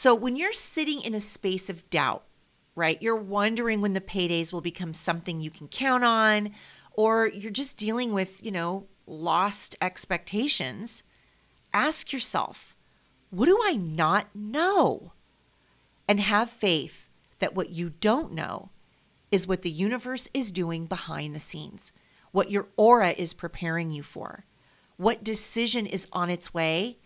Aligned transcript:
So 0.00 0.14
when 0.14 0.36
you're 0.36 0.52
sitting 0.52 1.00
in 1.00 1.12
a 1.12 1.20
space 1.20 1.68
of 1.68 1.90
doubt, 1.90 2.22
right, 2.76 3.02
you're 3.02 3.16
wondering 3.16 3.80
when 3.80 3.94
the 3.94 4.00
paydays 4.00 4.52
will 4.52 4.60
become 4.60 4.94
something 4.94 5.40
you 5.40 5.50
can 5.50 5.66
count 5.66 6.04
on, 6.04 6.52
or 6.92 7.26
you're 7.26 7.50
just 7.50 7.76
dealing 7.76 8.12
with, 8.12 8.40
you 8.40 8.52
know, 8.52 8.86
lost 9.08 9.74
expectations, 9.82 11.02
ask 11.74 12.12
yourself, 12.12 12.76
what 13.30 13.46
do 13.46 13.58
I 13.64 13.74
not 13.74 14.28
know? 14.36 15.14
And 16.06 16.20
have 16.20 16.48
faith 16.48 17.08
that 17.40 17.56
what 17.56 17.70
you 17.70 17.90
don't 17.90 18.30
know 18.30 18.70
is 19.32 19.48
what 19.48 19.62
the 19.62 19.68
universe 19.68 20.30
is 20.32 20.52
doing 20.52 20.86
behind 20.86 21.34
the 21.34 21.40
scenes, 21.40 21.90
what 22.30 22.52
your 22.52 22.68
aura 22.76 23.10
is 23.18 23.34
preparing 23.34 23.90
you 23.90 24.04
for, 24.04 24.44
what 24.96 25.24
decision 25.24 25.86
is 25.86 26.06
on 26.12 26.30
its 26.30 26.54
way, 26.54 26.98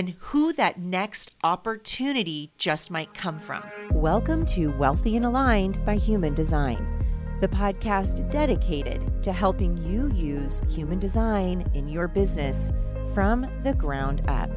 and 0.00 0.16
who 0.20 0.50
that 0.54 0.80
next 0.80 1.32
opportunity 1.44 2.50
just 2.56 2.90
might 2.90 3.12
come 3.12 3.38
from. 3.38 3.62
Welcome 3.92 4.46
to 4.46 4.68
Wealthy 4.78 5.14
and 5.18 5.26
Aligned 5.26 5.84
by 5.84 5.96
Human 5.96 6.32
Design, 6.32 7.04
the 7.42 7.48
podcast 7.48 8.30
dedicated 8.30 9.22
to 9.22 9.30
helping 9.30 9.76
you 9.76 10.10
use 10.12 10.62
human 10.70 10.98
design 10.98 11.70
in 11.74 11.86
your 11.86 12.08
business 12.08 12.72
from 13.12 13.46
the 13.62 13.74
ground 13.74 14.22
up. 14.26 14.48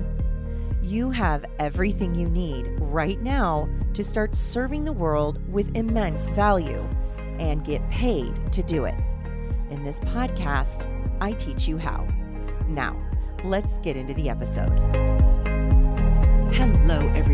You 0.81 1.11
have 1.11 1.43
everything 1.59 2.15
you 2.15 2.29
need 2.29 2.79
right 2.79 3.21
now 3.21 3.67
to 3.95 4.01
start 4.01 4.37
serving 4.37 4.85
the 4.85 4.93
world 4.93 5.45
with 5.51 5.75
immense 5.75 6.29
value 6.29 6.87
and 7.37 7.65
get 7.65 7.85
paid 7.89 8.53
to 8.53 8.63
do 8.63 8.85
it. 8.85 8.95
In 9.69 9.83
this 9.83 9.99
podcast, 9.99 10.87
I 11.19 11.33
teach 11.33 11.67
you 11.67 11.77
how. 11.77 12.07
Now, 12.69 12.95
let's 13.43 13.77
get 13.79 13.97
into 13.97 14.13
the 14.13 14.29
episode. 14.29 15.12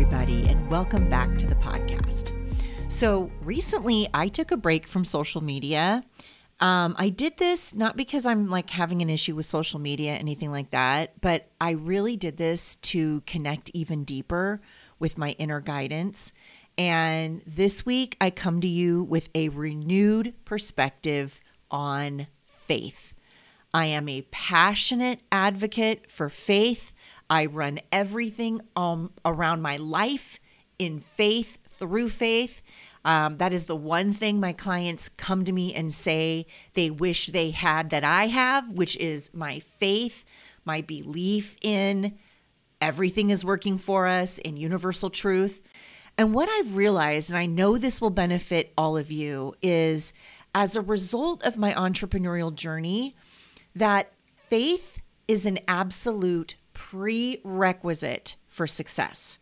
Everybody, 0.00 0.48
and 0.48 0.66
welcome 0.70 1.10
back 1.10 1.36
to 1.36 1.46
the 1.46 1.54
podcast. 1.56 2.32
So, 2.90 3.30
recently 3.42 4.08
I 4.14 4.28
took 4.28 4.50
a 4.50 4.56
break 4.56 4.86
from 4.86 5.04
social 5.04 5.42
media 5.42 6.02
um, 6.60 6.94
I 6.98 7.08
did 7.08 7.38
this 7.38 7.74
not 7.74 7.96
because 7.96 8.26
I'm 8.26 8.48
like 8.48 8.68
having 8.70 9.00
an 9.02 9.10
issue 9.10 9.34
with 9.34 9.46
social 9.46 9.78
media, 9.78 10.12
anything 10.12 10.50
like 10.50 10.70
that, 10.70 11.20
but 11.20 11.48
I 11.60 11.70
really 11.70 12.16
did 12.16 12.36
this 12.36 12.76
to 12.76 13.22
connect 13.26 13.70
even 13.74 14.04
deeper 14.04 14.60
with 14.98 15.16
my 15.16 15.30
inner 15.32 15.60
guidance. 15.60 16.32
And 16.76 17.42
this 17.46 17.86
week, 17.86 18.16
I 18.20 18.30
come 18.30 18.60
to 18.60 18.68
you 18.68 19.02
with 19.02 19.30
a 19.34 19.48
renewed 19.48 20.34
perspective 20.44 21.40
on 21.70 22.26
faith. 22.44 23.14
I 23.72 23.86
am 23.86 24.08
a 24.08 24.22
passionate 24.30 25.20
advocate 25.32 26.10
for 26.10 26.28
faith. 26.28 26.92
I 27.30 27.46
run 27.46 27.78
everything 27.92 28.60
um, 28.74 29.12
around 29.24 29.62
my 29.62 29.76
life 29.76 30.40
in 30.78 30.98
faith, 30.98 31.58
through 31.64 32.08
faith. 32.08 32.60
Um, 33.04 33.38
that 33.38 33.52
is 33.52 33.64
the 33.64 33.76
one 33.76 34.12
thing 34.12 34.40
my 34.40 34.52
clients 34.52 35.08
come 35.08 35.44
to 35.44 35.52
me 35.52 35.72
and 35.72 35.94
say 35.94 36.46
they 36.74 36.90
wish 36.90 37.28
they 37.28 37.50
had 37.50 37.90
that 37.90 38.04
I 38.04 38.26
have, 38.26 38.68
which 38.70 38.96
is 38.98 39.32
my 39.32 39.60
faith, 39.60 40.24
my 40.64 40.82
belief 40.82 41.56
in 41.62 42.18
everything 42.80 43.30
is 43.30 43.44
working 43.44 43.78
for 43.78 44.06
us 44.06 44.38
in 44.38 44.56
universal 44.56 45.08
truth. 45.08 45.62
And 46.18 46.34
what 46.34 46.48
I've 46.48 46.76
realized, 46.76 47.30
and 47.30 47.38
I 47.38 47.46
know 47.46 47.78
this 47.78 48.00
will 48.00 48.10
benefit 48.10 48.72
all 48.76 48.96
of 48.96 49.10
you, 49.10 49.54
is 49.62 50.12
as 50.54 50.76
a 50.76 50.82
result 50.82 51.42
of 51.44 51.56
my 51.56 51.72
entrepreneurial 51.72 52.54
journey, 52.54 53.16
that 53.74 54.12
faith 54.34 55.00
is 55.28 55.46
an 55.46 55.60
absolute 55.68 56.56
prerequisite 56.80 58.36
for 58.48 58.66
success, 58.66 59.38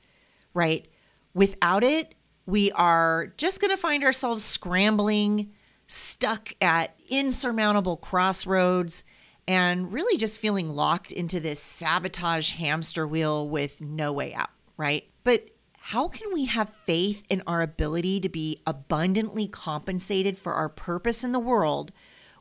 right? 0.54 0.88
Without 1.34 1.84
it, 1.84 2.16
we 2.46 2.72
are 2.72 3.32
just 3.36 3.60
going 3.60 3.70
to 3.70 3.76
find 3.76 4.02
ourselves 4.02 4.42
scrambling, 4.42 5.52
stuck 5.86 6.52
at 6.60 6.98
insurmountable 7.08 7.96
crossroads, 7.96 9.04
and 9.46 9.92
really 9.92 10.18
just 10.18 10.40
feeling 10.40 10.68
locked 10.68 11.12
into 11.12 11.38
this 11.38 11.60
sabotage 11.60 12.54
hamster 12.54 13.06
wheel 13.06 13.48
with 13.48 13.80
no 13.80 14.12
way 14.12 14.34
out, 14.34 14.50
right? 14.76 15.08
But 15.22 15.48
how 15.78 16.08
can 16.08 16.34
we 16.34 16.46
have 16.46 16.68
faith 16.70 17.22
in 17.30 17.44
our 17.46 17.62
ability 17.62 18.18
to 18.20 18.28
be 18.28 18.58
abundantly 18.66 19.46
compensated 19.46 20.36
for 20.36 20.54
our 20.54 20.68
purpose 20.68 21.22
in 21.22 21.30
the 21.30 21.38
world 21.38 21.92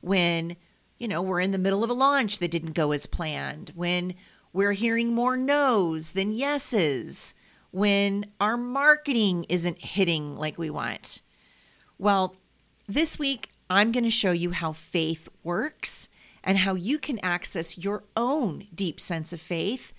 when, 0.01 0.57
you 0.97 1.07
know, 1.07 1.21
we're 1.21 1.39
in 1.39 1.51
the 1.51 1.59
middle 1.59 1.83
of 1.83 1.91
a 1.91 1.93
launch 1.93 2.39
that 2.39 2.49
didn't 2.51 2.73
go 2.73 2.91
as 2.91 3.05
planned, 3.05 3.71
when 3.75 4.15
we're 4.57 4.73
hearing 4.73 5.13
more 5.13 5.37
no's 5.37 6.11
than 6.11 6.33
yeses? 6.33 7.33
when 7.71 8.25
our 8.39 8.57
marketing 8.57 9.45
isn't 9.49 9.77
hitting 9.79 10.35
like 10.35 10.57
we 10.57 10.69
want? 10.69 11.21
Well, 11.99 12.35
this 12.87 13.19
week, 13.19 13.49
I'm 13.69 13.91
going 13.91 14.03
to 14.03 14.09
show 14.09 14.31
you 14.31 14.51
how 14.51 14.71
faith 14.73 15.27
works 15.43 16.09
and 16.43 16.57
how 16.57 16.75
you 16.75 16.97
can 16.97 17.19
access 17.19 17.77
your 17.77 18.03
own 18.15 18.67
deep 18.73 18.99
sense 18.99 19.33
of 19.33 19.41
faith, 19.41 19.93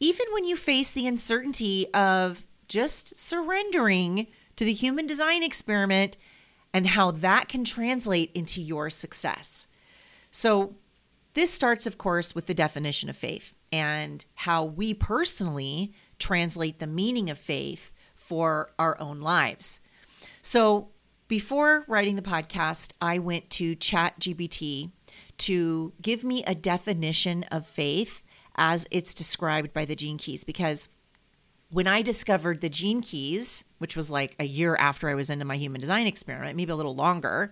even 0.00 0.26
when 0.32 0.44
you 0.44 0.56
face 0.56 0.90
the 0.90 1.06
uncertainty 1.06 1.86
of 1.94 2.44
just 2.68 3.16
surrendering 3.16 4.26
to 4.56 4.64
the 4.64 4.72
human 4.72 5.06
design 5.06 5.42
experiment 5.42 6.16
and 6.74 6.88
how 6.88 7.10
that 7.12 7.48
can 7.48 7.64
translate 7.64 8.30
into 8.34 8.60
your 8.60 8.90
success. 8.90 9.66
So, 10.30 10.74
this 11.34 11.50
starts, 11.50 11.86
of 11.86 11.96
course, 11.96 12.34
with 12.34 12.44
the 12.44 12.52
definition 12.52 13.08
of 13.08 13.16
faith 13.16 13.54
and 13.72 14.24
how 14.34 14.64
we 14.64 14.94
personally 14.94 15.92
translate 16.18 16.78
the 16.78 16.86
meaning 16.86 17.30
of 17.30 17.38
faith 17.38 17.92
for 18.14 18.70
our 18.78 19.00
own 19.00 19.20
lives. 19.20 19.80
So, 20.42 20.88
before 21.28 21.84
writing 21.88 22.16
the 22.16 22.22
podcast, 22.22 22.92
I 23.00 23.18
went 23.18 23.48
to 23.50 23.74
ChatGPT 23.74 24.90
to 25.38 25.92
give 26.02 26.24
me 26.24 26.44
a 26.44 26.54
definition 26.54 27.44
of 27.44 27.66
faith 27.66 28.22
as 28.54 28.86
it's 28.90 29.14
described 29.14 29.72
by 29.72 29.86
the 29.86 29.96
Gene 29.96 30.18
Keys 30.18 30.44
because 30.44 30.90
when 31.70 31.88
I 31.88 32.02
discovered 32.02 32.60
the 32.60 32.68
Gene 32.68 33.00
Keys, 33.00 33.64
which 33.78 33.96
was 33.96 34.10
like 34.10 34.36
a 34.38 34.44
year 34.44 34.76
after 34.76 35.08
I 35.08 35.14
was 35.14 35.30
into 35.30 35.46
my 35.46 35.56
human 35.56 35.80
design 35.80 36.06
experiment, 36.06 36.54
maybe 36.54 36.70
a 36.70 36.76
little 36.76 36.94
longer, 36.94 37.50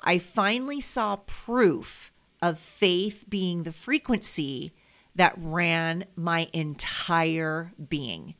I 0.00 0.18
finally 0.18 0.80
saw 0.80 1.16
proof 1.16 2.12
of 2.42 2.58
faith 2.58 3.26
being 3.28 3.62
the 3.62 3.72
frequency 3.72 4.74
that 5.16 5.34
ran 5.36 6.04
my 6.16 6.48
entire 6.52 7.72
being. 7.88 8.34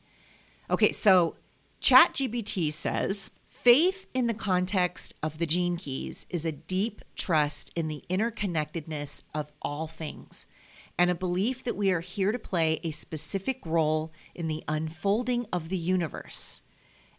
Okay, 0.69 0.91
so 0.91 1.35
ChatGPT 1.81 2.71
says 2.71 3.29
faith 3.47 4.07
in 4.13 4.27
the 4.27 4.33
context 4.33 5.13
of 5.23 5.37
the 5.37 5.45
gene 5.45 5.77
keys 5.77 6.25
is 6.29 6.45
a 6.45 6.51
deep 6.51 7.01
trust 7.15 7.71
in 7.75 7.87
the 7.87 8.03
interconnectedness 8.09 9.23
of 9.33 9.51
all 9.61 9.87
things 9.87 10.45
and 10.97 11.09
a 11.09 11.15
belief 11.15 11.63
that 11.63 11.75
we 11.75 11.91
are 11.91 11.99
here 11.99 12.31
to 12.31 12.39
play 12.39 12.79
a 12.83 12.91
specific 12.91 13.65
role 13.65 14.11
in 14.33 14.47
the 14.47 14.63
unfolding 14.67 15.45
of 15.51 15.69
the 15.69 15.77
universe. 15.77 16.61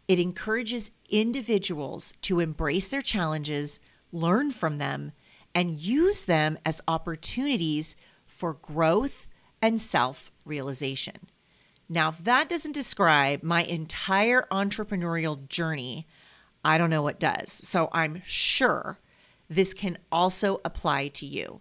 It 0.09 0.19
encourages 0.19 0.93
individuals 1.11 2.15
to 2.23 2.41
embrace 2.41 2.89
their 2.89 3.03
challenges, 3.03 3.81
learn 4.13 4.51
from 4.51 4.79
them, 4.79 5.13
and 5.55 5.75
use 5.75 6.25
them 6.25 6.59
as 6.65 6.81
opportunities 6.87 7.97
for 8.27 8.55
growth 8.55 9.27
and 9.63 9.81
self 9.81 10.31
realization. 10.45 11.29
Now, 11.89 12.09
if 12.09 12.19
that 12.25 12.49
doesn't 12.49 12.73
describe 12.73 13.43
my 13.43 13.63
entire 13.63 14.47
entrepreneurial 14.51 15.49
journey, 15.49 16.07
I 16.65 16.79
don't 16.79 16.91
know 16.91 17.03
what 17.03 17.21
does. 17.21 17.53
So 17.53 17.89
I'm 17.93 18.23
sure 18.25 18.99
this 19.49 19.73
can 19.73 19.99
also 20.11 20.61
apply 20.65 21.09
to 21.09 21.27
you. 21.27 21.61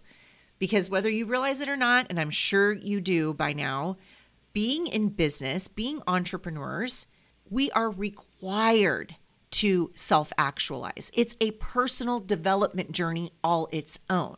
Because 0.58 0.90
whether 0.90 1.10
you 1.10 1.26
realize 1.26 1.60
it 1.60 1.68
or 1.68 1.76
not, 1.76 2.06
and 2.08 2.18
I'm 2.18 2.30
sure 2.30 2.72
you 2.72 3.00
do 3.00 3.34
by 3.34 3.52
now, 3.52 3.98
being 4.52 4.86
in 4.86 5.10
business, 5.10 5.68
being 5.68 6.02
entrepreneurs, 6.06 7.06
we 7.48 7.70
are 7.72 7.90
required 7.90 9.16
to 9.50 9.92
self 9.94 10.32
actualize. 10.38 11.10
It's 11.14 11.36
a 11.40 11.52
personal 11.52 12.20
development 12.20 12.92
journey 12.92 13.32
all 13.44 13.68
its 13.70 13.98
own. 14.10 14.36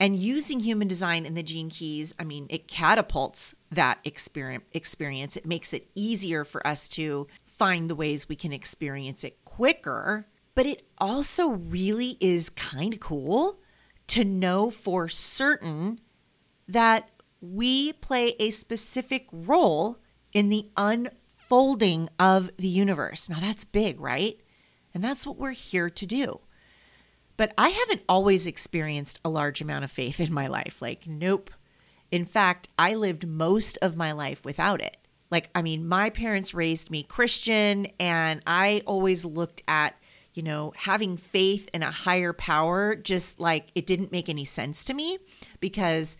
And 0.00 0.16
using 0.16 0.60
human 0.60 0.88
design 0.88 1.26
in 1.26 1.34
the 1.34 1.42
gene 1.42 1.68
keys, 1.68 2.14
I 2.18 2.24
mean, 2.24 2.46
it 2.48 2.66
catapults 2.66 3.54
that 3.70 3.98
experience. 4.02 5.36
It 5.36 5.46
makes 5.46 5.74
it 5.74 5.90
easier 5.94 6.42
for 6.44 6.66
us 6.66 6.88
to 6.90 7.28
find 7.46 7.90
the 7.90 7.94
ways 7.94 8.26
we 8.26 8.34
can 8.34 8.52
experience 8.52 9.22
it 9.24 9.44
quicker. 9.44 10.26
But 10.54 10.64
it 10.64 10.86
also 10.96 11.48
really 11.48 12.16
is 12.18 12.48
kind 12.48 12.94
of 12.94 13.00
cool 13.00 13.60
to 14.08 14.24
know 14.24 14.70
for 14.70 15.06
certain 15.08 16.00
that 16.66 17.10
we 17.42 17.92
play 17.92 18.34
a 18.40 18.50
specific 18.50 19.26
role 19.30 19.98
in 20.32 20.48
the 20.48 20.70
unfolding 20.78 22.08
of 22.18 22.50
the 22.56 22.68
universe. 22.68 23.28
Now, 23.28 23.40
that's 23.40 23.64
big, 23.64 24.00
right? 24.00 24.40
And 24.94 25.04
that's 25.04 25.26
what 25.26 25.36
we're 25.36 25.50
here 25.50 25.90
to 25.90 26.06
do. 26.06 26.40
But 27.40 27.54
I 27.56 27.70
haven't 27.70 28.02
always 28.06 28.46
experienced 28.46 29.18
a 29.24 29.30
large 29.30 29.62
amount 29.62 29.84
of 29.84 29.90
faith 29.90 30.20
in 30.20 30.30
my 30.30 30.46
life. 30.46 30.82
Like, 30.82 31.06
nope. 31.06 31.50
In 32.10 32.26
fact, 32.26 32.68
I 32.78 32.92
lived 32.92 33.26
most 33.26 33.78
of 33.80 33.96
my 33.96 34.12
life 34.12 34.44
without 34.44 34.82
it. 34.82 34.98
Like, 35.30 35.48
I 35.54 35.62
mean, 35.62 35.88
my 35.88 36.10
parents 36.10 36.52
raised 36.52 36.90
me 36.90 37.02
Christian, 37.02 37.86
and 37.98 38.42
I 38.46 38.82
always 38.84 39.24
looked 39.24 39.62
at, 39.66 39.96
you 40.34 40.42
know, 40.42 40.74
having 40.76 41.16
faith 41.16 41.70
in 41.72 41.82
a 41.82 41.90
higher 41.90 42.34
power, 42.34 42.94
just 42.94 43.40
like 43.40 43.70
it 43.74 43.86
didn't 43.86 44.12
make 44.12 44.28
any 44.28 44.44
sense 44.44 44.84
to 44.84 44.92
me 44.92 45.16
because 45.60 46.18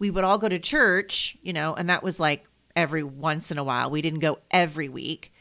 we 0.00 0.10
would 0.10 0.24
all 0.24 0.36
go 0.36 0.48
to 0.48 0.58
church, 0.58 1.38
you 1.42 1.52
know, 1.52 1.74
and 1.74 1.88
that 1.90 2.02
was 2.02 2.18
like 2.18 2.44
every 2.74 3.04
once 3.04 3.52
in 3.52 3.58
a 3.58 3.62
while. 3.62 3.88
We 3.88 4.02
didn't 4.02 4.18
go 4.18 4.40
every 4.50 4.88
week. 4.88 5.32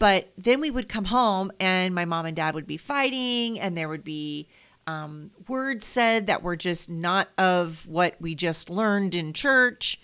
But 0.00 0.32
then 0.38 0.60
we 0.60 0.70
would 0.70 0.88
come 0.88 1.04
home 1.04 1.52
and 1.60 1.94
my 1.94 2.06
mom 2.06 2.24
and 2.24 2.34
dad 2.34 2.54
would 2.54 2.66
be 2.66 2.78
fighting, 2.78 3.60
and 3.60 3.76
there 3.76 3.88
would 3.88 4.02
be 4.02 4.48
um, 4.86 5.30
words 5.46 5.86
said 5.86 6.26
that 6.26 6.42
were 6.42 6.56
just 6.56 6.90
not 6.90 7.28
of 7.36 7.86
what 7.86 8.14
we 8.18 8.34
just 8.34 8.70
learned 8.70 9.14
in 9.14 9.34
church. 9.34 10.00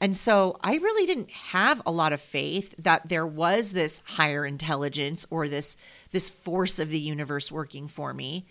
And 0.00 0.16
so 0.16 0.58
I 0.62 0.74
really 0.74 1.06
didn't 1.06 1.30
have 1.30 1.80
a 1.86 1.92
lot 1.92 2.12
of 2.12 2.20
faith 2.20 2.74
that 2.76 3.08
there 3.08 3.26
was 3.26 3.72
this 3.72 4.02
higher 4.04 4.44
intelligence 4.44 5.26
or 5.30 5.48
this 5.48 5.76
this 6.10 6.28
force 6.28 6.78
of 6.80 6.90
the 6.90 6.98
universe 6.98 7.50
working 7.50 7.86
for 7.86 8.12
me. 8.12 8.46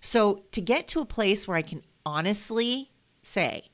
So 0.00 0.42
to 0.50 0.60
get 0.60 0.88
to 0.88 1.00
a 1.00 1.06
place 1.06 1.46
where 1.46 1.56
I 1.56 1.62
can 1.62 1.82
honestly 2.04 2.90
say 3.22 3.70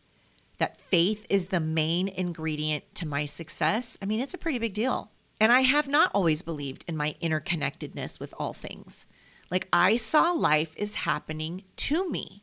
that 0.58 0.80
faith 0.82 1.24
is 1.30 1.46
the 1.46 1.60
main 1.60 2.08
ingredient 2.08 2.84
to 2.96 3.08
my 3.08 3.24
success, 3.24 3.96
I 4.02 4.04
mean, 4.04 4.20
it's 4.20 4.34
a 4.34 4.38
pretty 4.38 4.58
big 4.58 4.74
deal. 4.74 5.10
And 5.40 5.52
I 5.52 5.60
have 5.60 5.88
not 5.88 6.10
always 6.14 6.42
believed 6.42 6.84
in 6.88 6.96
my 6.96 7.14
interconnectedness 7.22 8.18
with 8.18 8.34
all 8.38 8.52
things. 8.52 9.06
Like 9.50 9.68
I 9.72 9.96
saw 9.96 10.32
life 10.32 10.74
is 10.76 10.96
happening 10.96 11.64
to 11.76 12.10
me. 12.10 12.42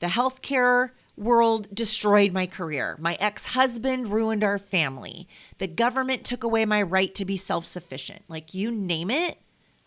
The 0.00 0.08
healthcare 0.08 0.90
world 1.16 1.72
destroyed 1.74 2.32
my 2.32 2.46
career. 2.46 2.96
My 2.98 3.16
ex 3.20 3.46
husband 3.46 4.08
ruined 4.08 4.42
our 4.42 4.58
family. 4.58 5.28
The 5.58 5.68
government 5.68 6.24
took 6.24 6.42
away 6.42 6.64
my 6.64 6.82
right 6.82 7.14
to 7.14 7.24
be 7.24 7.36
self 7.36 7.64
sufficient. 7.64 8.22
Like 8.28 8.54
you 8.54 8.70
name 8.70 9.10
it, 9.10 9.38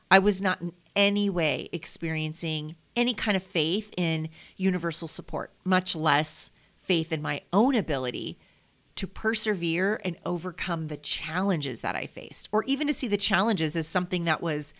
I 0.10 0.20
was 0.20 0.42
not 0.42 0.62
in 0.62 0.74
any 0.96 1.30
way 1.30 1.70
experiencing 1.72 2.76
any 2.96 3.14
kind 3.14 3.36
of 3.36 3.44
faith 3.44 3.94
in 3.98 4.30
universal 4.56 5.08
support, 5.08 5.52
much 5.66 5.96
less 5.96 6.52
faith 6.78 7.12
in 7.12 7.22
my 7.22 7.42
own 7.52 7.76
ability 7.76 8.38
to 8.96 9.08
persevere 9.08 10.00
and 10.06 10.18
overcome 10.26 10.88
the 10.88 10.98
challenges 10.98 11.82
that 11.82 11.96
I 11.96 12.06
faced, 12.06 12.50
or 12.52 12.64
even 12.64 12.88
to 12.88 12.94
see 12.94 13.08
the 13.08 13.18
challenges 13.18 13.76
as 13.76 13.88
something 13.88 14.26
that 14.26 14.42
was 14.42 14.74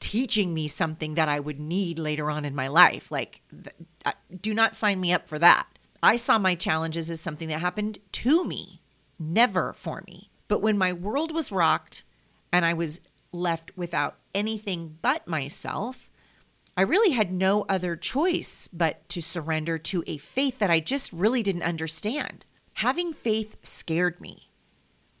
teaching 0.00 0.52
me 0.52 0.68
something 0.68 1.14
that 1.14 1.28
I 1.28 1.40
would 1.40 1.58
need 1.58 1.98
later 1.98 2.30
on 2.30 2.44
in 2.44 2.54
my 2.54 2.68
life. 2.68 3.10
Like, 3.10 3.40
th- 3.50 3.74
uh, 4.04 4.12
do 4.40 4.52
not 4.52 4.76
sign 4.76 5.00
me 5.00 5.12
up 5.12 5.28
for 5.28 5.38
that. 5.38 5.66
I 6.02 6.16
saw 6.16 6.38
my 6.38 6.54
challenges 6.54 7.10
as 7.10 7.20
something 7.20 7.48
that 7.48 7.60
happened 7.60 7.98
to 8.12 8.44
me, 8.44 8.82
never 9.18 9.72
for 9.72 10.02
me. 10.06 10.30
But 10.48 10.60
when 10.60 10.76
my 10.76 10.92
world 10.92 11.32
was 11.32 11.50
rocked 11.50 12.04
and 12.52 12.66
I 12.66 12.74
was 12.74 13.00
left 13.32 13.72
without 13.76 14.16
anything 14.34 14.98
but 15.00 15.26
myself, 15.26 16.10
I 16.76 16.82
really 16.82 17.12
had 17.12 17.32
no 17.32 17.64
other 17.68 17.96
choice 17.96 18.68
but 18.72 19.08
to 19.08 19.22
surrender 19.22 19.78
to 19.78 20.04
a 20.06 20.18
faith 20.18 20.58
that 20.58 20.70
I 20.70 20.80
just 20.80 21.12
really 21.12 21.42
didn't 21.42 21.62
understand. 21.62 22.44
Having 22.74 23.12
faith 23.12 23.56
scared 23.62 24.20
me. 24.20 24.50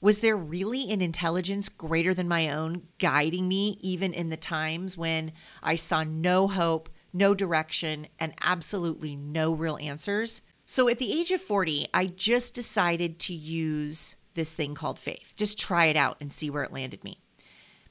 Was 0.00 0.20
there 0.20 0.36
really 0.36 0.90
an 0.90 1.00
intelligence 1.00 1.68
greater 1.68 2.12
than 2.12 2.28
my 2.28 2.50
own 2.50 2.82
guiding 2.98 3.48
me, 3.48 3.78
even 3.80 4.12
in 4.12 4.28
the 4.28 4.36
times 4.36 4.98
when 4.98 5.32
I 5.62 5.76
saw 5.76 6.02
no 6.02 6.48
hope, 6.48 6.88
no 7.12 7.32
direction, 7.32 8.08
and 8.18 8.34
absolutely 8.42 9.14
no 9.14 9.52
real 9.52 9.78
answers? 9.80 10.42
So 10.66 10.88
at 10.88 10.98
the 10.98 11.12
age 11.12 11.30
of 11.30 11.40
40, 11.40 11.88
I 11.94 12.06
just 12.06 12.54
decided 12.54 13.18
to 13.20 13.32
use 13.32 14.16
this 14.34 14.52
thing 14.52 14.74
called 14.74 14.98
faith, 14.98 15.32
just 15.36 15.58
try 15.58 15.86
it 15.86 15.96
out 15.96 16.16
and 16.20 16.32
see 16.32 16.50
where 16.50 16.64
it 16.64 16.72
landed 16.72 17.04
me. 17.04 17.20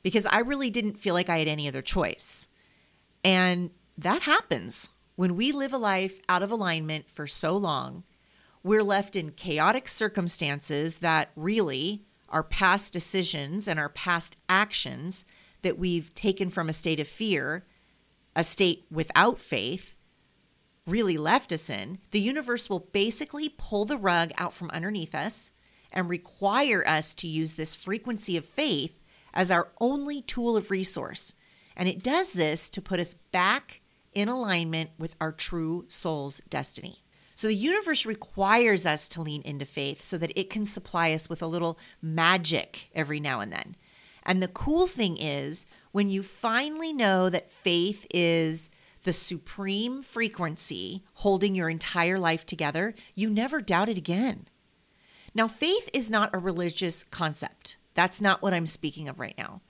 Because 0.04 0.26
I 0.26 0.40
really 0.40 0.70
didn't 0.70 1.00
feel 1.00 1.14
like 1.14 1.30
I 1.30 1.40
had 1.40 1.48
any 1.48 1.70
other 1.70 1.82
choice. 1.82 2.50
And 3.24 3.72
that 3.98 4.24
happens 4.24 4.90
when 5.16 5.38
we 5.38 5.54
live 5.54 5.72
a 5.72 5.78
life 5.78 6.20
out 6.28 6.44
of 6.44 6.52
alignment 6.52 7.10
for 7.10 7.28
so 7.28 7.56
long 7.56 8.04
we're 8.64 8.84
left 8.84 9.16
in 9.16 9.32
chaotic 9.32 9.88
circumstances 9.88 11.00
that 11.00 11.30
really 11.36 12.04
our 12.30 12.44
past 12.44 12.94
decisions 12.94 13.68
and 13.68 13.80
our 13.80 13.90
past 13.90 14.38
actions 14.48 15.26
that 15.62 15.78
we've 15.78 16.14
taken 16.14 16.50
from 16.50 16.70
a 16.70 16.74
state 16.74 17.00
of 17.00 17.08
fear, 17.08 17.66
a 18.36 18.44
state 18.44 18.86
without 18.90 19.40
faith, 19.40 19.96
really 20.86 21.18
left 21.18 21.52
us 21.52 21.70
in, 21.70 22.00
the 22.12 22.20
universe 22.20 22.70
will 22.70 22.80
basically 22.92 23.50
pull 23.50 23.86
the 23.86 23.98
rug 23.98 24.32
out 24.38 24.54
from 24.54 24.70
underneath 24.72 25.14
us 25.14 25.52
and 25.92 26.10
require 26.10 26.86
us 26.88 27.14
to 27.14 27.28
use 27.28 27.54
this 27.54 27.76
frequency 27.76 28.36
of 28.36 28.46
faith 28.46 29.00
as 29.34 29.52
our 29.52 29.70
only 29.80 30.22
tool 30.22 30.58
of 30.58 30.72
resource. 30.72 31.36
And 31.76 31.88
it 31.88 32.04
does 32.04 32.34
this 32.34 32.70
to 32.72 32.82
put 32.82 33.00
us 33.00 33.14
back 33.14 33.82
in 34.14 34.28
alignment 34.28 34.92
with 34.98 35.16
our 35.22 35.32
true 35.32 35.86
soul's 35.88 36.40
destiny. 36.50 37.03
So 37.36 37.48
the 37.48 37.56
universe 37.56 38.06
requires 38.06 38.86
us 38.86 39.08
to 39.10 39.22
lean 39.22 39.42
into 39.44 39.66
faith 39.66 40.02
so 40.02 40.18
that 40.18 40.38
it 40.40 40.50
can 40.50 40.66
supply 40.66 41.14
us 41.14 41.30
with 41.30 41.42
a 41.42 41.48
little 41.48 41.80
magic 42.02 42.90
every 42.94 43.20
now 43.20 43.40
and 43.40 43.52
then. 43.52 43.76
And 44.24 44.42
the 44.42 44.48
cool 44.48 44.88
thing 44.88 45.18
is, 45.18 45.66
when 45.92 46.10
you 46.10 46.24
finally 46.24 46.94
know 46.94 47.30
that 47.30 47.52
faith 47.52 48.06
is 48.14 48.70
the 49.04 49.14
supreme 49.14 50.02
frequency 50.02 51.04
holding 51.16 51.56
your 51.56 51.70
entire 51.70 52.18
life 52.18 52.46
together, 52.46 52.94
you 53.16 53.30
never 53.30 53.62
doubt 53.62 53.90
it 53.90 53.98
again. 53.98 54.48
Now, 55.36 55.48
faith 55.48 55.90
is 55.94 56.12
not 56.12 56.34
a 56.34 56.40
religious 56.40 57.04
concept. 57.04 57.78
That's 57.96 58.22
not 58.22 58.42
what 58.42 58.54
I'm 58.54 58.66
speaking 58.66 59.10
of 59.10 59.20
right 59.20 59.36
now. 59.38 59.62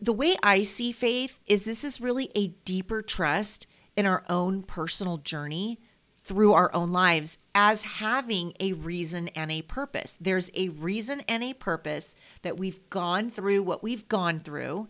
The 0.00 0.12
way 0.12 0.36
I 0.42 0.62
see 0.62 0.92
faith 0.92 1.40
is 1.46 1.64
this 1.64 1.84
is 1.84 2.00
really 2.00 2.30
a 2.34 2.48
deeper 2.48 3.00
trust 3.00 3.66
in 3.96 4.06
our 4.06 4.24
own 4.28 4.62
personal 4.62 5.18
journey 5.18 5.80
through 6.24 6.54
our 6.54 6.74
own 6.74 6.90
lives 6.90 7.38
as 7.54 7.82
having 7.82 8.54
a 8.58 8.72
reason 8.72 9.28
and 9.28 9.52
a 9.52 9.62
purpose. 9.62 10.16
There's 10.18 10.50
a 10.54 10.70
reason 10.70 11.20
and 11.28 11.44
a 11.44 11.52
purpose 11.52 12.16
that 12.42 12.56
we've 12.56 12.88
gone 12.88 13.30
through 13.30 13.62
what 13.62 13.82
we've 13.82 14.08
gone 14.08 14.40
through. 14.40 14.88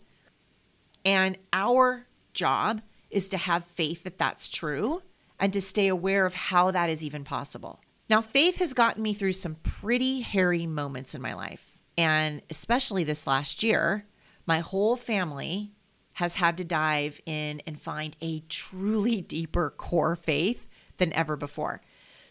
And 1.03 1.37
our 1.51 2.07
job 2.33 2.81
is 3.09 3.29
to 3.29 3.37
have 3.37 3.65
faith 3.65 4.03
that 4.05 4.17
that's 4.17 4.47
true 4.47 5.01
and 5.39 5.51
to 5.51 5.59
stay 5.59 5.87
aware 5.87 6.25
of 6.25 6.33
how 6.33 6.71
that 6.71 6.89
is 6.89 7.03
even 7.03 7.25
possible. 7.25 7.81
Now, 8.09 8.21
faith 8.21 8.57
has 8.57 8.73
gotten 8.73 9.03
me 9.03 9.13
through 9.13 9.33
some 9.33 9.55
pretty 9.55 10.21
hairy 10.21 10.65
moments 10.65 11.15
in 11.15 11.21
my 11.21 11.33
life. 11.33 11.77
And 11.97 12.41
especially 12.49 13.03
this 13.03 13.27
last 13.27 13.61
year, 13.61 14.05
my 14.45 14.59
whole 14.59 14.95
family 14.95 15.73
has 16.13 16.35
had 16.35 16.55
to 16.57 16.63
dive 16.63 17.19
in 17.25 17.61
and 17.67 17.79
find 17.79 18.15
a 18.21 18.39
truly 18.47 19.21
deeper 19.21 19.69
core 19.69 20.15
faith 20.15 20.67
than 20.97 21.13
ever 21.13 21.35
before. 21.35 21.81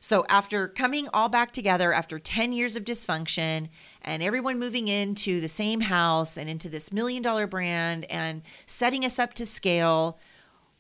So, 0.01 0.27
after 0.29 0.69
coming 0.69 1.09
all 1.15 1.31
back 1.31 1.51
together 1.51 1.95
after 1.95 2.19
10 2.19 2.53
years 2.53 2.77
of 2.77 2.85
dysfunction 2.85 3.71
and 4.03 4.23
everyone 4.23 4.59
moving 4.59 4.87
into 4.87 5.41
the 5.41 5.49
same 5.49 5.81
house 5.81 6.37
and 6.37 6.51
into 6.51 6.69
this 6.69 6.93
million 6.93 7.23
dollar 7.23 7.47
brand 7.47 8.05
and 8.11 8.43
setting 8.67 9.03
us 9.03 9.19
up 9.19 9.33
to 9.35 9.47
scale, 9.47 10.19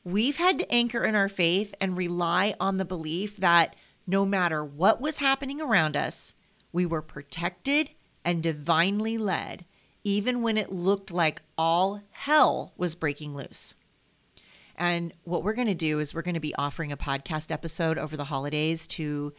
we've 0.05 0.37
had 0.37 0.59
to 0.59 0.71
anchor 0.71 1.05
in 1.05 1.15
our 1.15 1.31
faith 1.31 1.75
and 1.81 1.97
rely 1.97 2.55
on 2.61 2.77
the 2.77 2.85
belief 2.85 3.39
that 3.39 3.75
no 4.07 4.27
matter 4.27 4.63
what 4.63 5.01
was 5.01 5.17
happening 5.17 5.59
around 5.59 5.97
us, 5.97 6.35
we 6.71 6.85
were 6.85 7.01
protected 7.01 7.93
and 8.25 8.43
divinely 8.43 9.17
led, 9.17 9.65
even 10.03 10.43
when 10.43 10.59
it 10.59 10.71
looked 10.71 11.11
like 11.11 11.41
all 11.57 12.03
hell 12.11 12.75
was 12.77 12.95
breaking 12.95 13.35
loose. 13.35 13.75
And 14.77 15.13
what 15.25 15.43
we're 15.43 15.55
going 15.55 15.69
to 15.69 15.75
do 15.75 16.01
is 16.01 16.15
we're 16.15 16.23
going 16.23 16.35
to 16.35 16.41
be 16.41 16.55
offering 16.57 16.93
a 16.93 16.97
podcast 16.97 17.51
episode 17.51 17.99
over 17.99 18.17
the 18.17 18.25
holidays 18.25 18.87
to 18.89 19.33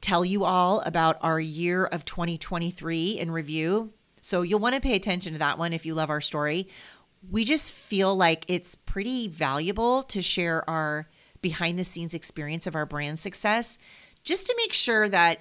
tell 0.00 0.24
you 0.24 0.44
all 0.44 0.80
about 0.80 1.18
our 1.22 1.40
year 1.40 1.84
of 1.86 2.04
2023 2.04 3.18
in 3.18 3.30
review. 3.30 3.92
So 4.20 4.42
you'll 4.42 4.60
want 4.60 4.74
to 4.74 4.80
pay 4.80 4.94
attention 4.94 5.32
to 5.32 5.38
that 5.40 5.58
one 5.58 5.72
if 5.72 5.84
you 5.84 5.94
love 5.94 6.10
our 6.10 6.20
story. 6.20 6.68
We 7.28 7.44
just 7.44 7.72
feel 7.72 8.14
like 8.14 8.44
it's 8.48 8.74
pretty 8.76 9.28
valuable 9.28 10.04
to 10.04 10.22
share 10.22 10.68
our 10.70 11.08
behind 11.40 11.78
the 11.78 11.84
scenes 11.84 12.14
experience 12.14 12.66
of 12.66 12.76
our 12.76 12.86
brand 12.86 13.18
success 13.18 13.78
just 14.24 14.46
to 14.46 14.54
make 14.56 14.72
sure 14.72 15.08
that 15.08 15.40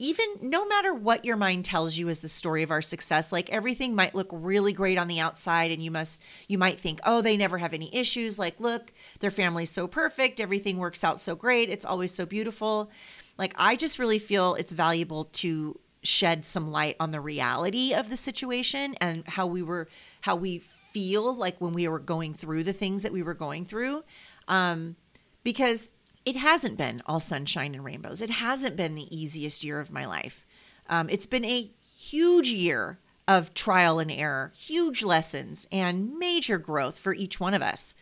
even 0.00 0.26
no 0.40 0.66
matter 0.66 0.94
what 0.94 1.26
your 1.26 1.36
mind 1.36 1.62
tells 1.62 1.98
you 1.98 2.08
is 2.08 2.20
the 2.20 2.28
story 2.28 2.62
of 2.62 2.70
our 2.70 2.80
success 2.80 3.30
like 3.30 3.50
everything 3.50 3.94
might 3.94 4.14
look 4.14 4.30
really 4.32 4.72
great 4.72 4.96
on 4.96 5.08
the 5.08 5.20
outside 5.20 5.70
and 5.70 5.84
you 5.84 5.90
must 5.90 6.22
you 6.48 6.56
might 6.56 6.80
think 6.80 6.98
oh 7.04 7.20
they 7.20 7.36
never 7.36 7.58
have 7.58 7.74
any 7.74 7.94
issues. 7.94 8.38
Like 8.38 8.58
look 8.58 8.92
their 9.20 9.30
family's 9.30 9.70
so 9.70 9.86
perfect 9.86 10.40
everything 10.40 10.78
works 10.78 11.04
out 11.04 11.20
so 11.20 11.36
great 11.36 11.68
it's 11.68 11.84
always 11.84 12.12
so 12.12 12.26
beautiful. 12.26 12.90
Like 13.38 13.54
i 13.56 13.76
just 13.76 13.98
really 13.98 14.18
feel 14.18 14.54
it's 14.54 14.72
valuable 14.72 15.26
to 15.26 15.78
shed 16.02 16.46
some 16.46 16.70
light 16.70 16.96
on 16.98 17.10
the 17.10 17.20
reality 17.20 17.92
of 17.92 18.08
the 18.08 18.16
situation 18.16 18.94
and 19.02 19.22
how 19.28 19.46
we 19.46 19.62
were 19.62 19.86
how 20.22 20.34
we 20.34 20.58
feel 20.58 21.34
like 21.34 21.60
when 21.60 21.72
we 21.72 21.86
were 21.86 21.98
going 21.98 22.32
through 22.32 22.64
the 22.64 22.72
things 22.72 23.02
that 23.02 23.12
we 23.12 23.22
were 23.22 23.34
going 23.34 23.66
through. 23.66 24.02
Um 24.48 24.96
because 25.42 25.92
it 26.24 26.36
hasn't 26.36 26.76
been 26.76 27.02
all 27.06 27.20
sunshine 27.20 27.74
and 27.74 27.84
rainbows. 27.84 28.22
It 28.22 28.30
hasn't 28.30 28.76
been 28.76 28.94
the 28.94 29.16
easiest 29.16 29.64
year 29.64 29.80
of 29.80 29.90
my 29.90 30.06
life. 30.06 30.46
Um, 30.88 31.08
it's 31.08 31.26
been 31.26 31.44
a 31.44 31.70
huge 31.96 32.50
year 32.50 32.98
of 33.26 33.54
trial 33.54 33.98
and 33.98 34.10
error, 34.10 34.52
huge 34.56 35.02
lessons, 35.02 35.68
and 35.70 36.18
major 36.18 36.58
growth 36.58 36.98
for 36.98 37.14
each 37.14 37.38
one 37.38 37.54
of 37.54 37.62
us 37.62 37.94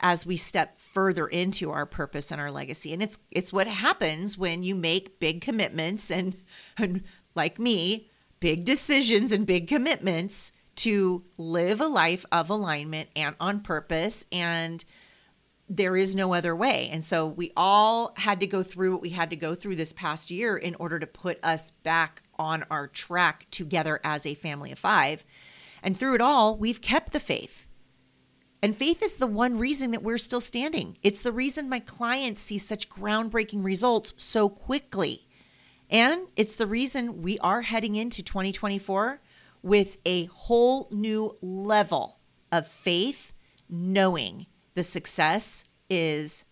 as 0.00 0.26
we 0.26 0.36
step 0.36 0.78
further 0.78 1.26
into 1.26 1.70
our 1.70 1.86
purpose 1.86 2.30
and 2.30 2.40
our 2.40 2.50
legacy. 2.50 2.92
And 2.92 3.02
it's 3.02 3.18
it's 3.30 3.52
what 3.52 3.66
happens 3.66 4.36
when 4.38 4.62
you 4.62 4.74
make 4.74 5.18
big 5.18 5.40
commitments 5.40 6.10
and, 6.10 6.36
and 6.78 7.02
like 7.34 7.58
me, 7.58 8.10
big 8.40 8.64
decisions 8.64 9.32
and 9.32 9.46
big 9.46 9.68
commitments 9.68 10.52
to 10.76 11.24
live 11.38 11.80
a 11.80 11.86
life 11.86 12.24
of 12.30 12.50
alignment 12.50 13.08
and 13.16 13.34
on 13.40 13.60
purpose 13.60 14.26
and 14.30 14.84
there 15.68 15.96
is 15.96 16.14
no 16.14 16.32
other 16.32 16.54
way. 16.54 16.88
And 16.92 17.04
so 17.04 17.26
we 17.26 17.52
all 17.56 18.12
had 18.16 18.40
to 18.40 18.46
go 18.46 18.62
through 18.62 18.92
what 18.92 19.02
we 19.02 19.10
had 19.10 19.30
to 19.30 19.36
go 19.36 19.54
through 19.54 19.76
this 19.76 19.92
past 19.92 20.30
year 20.30 20.56
in 20.56 20.74
order 20.76 20.98
to 20.98 21.06
put 21.06 21.38
us 21.42 21.70
back 21.70 22.22
on 22.38 22.64
our 22.70 22.86
track 22.86 23.46
together 23.50 24.00
as 24.04 24.26
a 24.26 24.34
family 24.34 24.70
of 24.70 24.78
5. 24.78 25.24
And 25.82 25.96
through 25.96 26.14
it 26.14 26.20
all, 26.20 26.56
we've 26.56 26.80
kept 26.80 27.12
the 27.12 27.20
faith 27.20 27.66
and 28.62 28.74
faith 28.74 29.02
is 29.02 29.18
the 29.18 29.26
one 29.26 29.58
reason 29.58 29.90
that 29.92 30.02
we're 30.02 30.18
still 30.18 30.40
standing. 30.40 30.98
It's 31.02 31.22
the 31.22 31.32
reason 31.32 31.68
my 31.68 31.80
clients 31.80 32.42
see 32.42 32.58
such 32.58 32.88
groundbreaking 32.88 33.64
results 33.64 34.14
so 34.16 34.48
quickly. 34.48 35.28
And 35.90 36.26
it's 36.34 36.56
the 36.56 36.66
reason 36.66 37.22
we 37.22 37.38
are 37.38 37.62
heading 37.62 37.96
into 37.96 38.22
2024 38.22 39.20
with 39.62 39.98
a 40.04 40.24
whole 40.24 40.88
new 40.90 41.36
level 41.40 42.18
of 42.50 42.66
faith, 42.66 43.34
knowing 43.68 44.46
the 44.76 44.84
success 44.84 45.64
is 45.90 46.44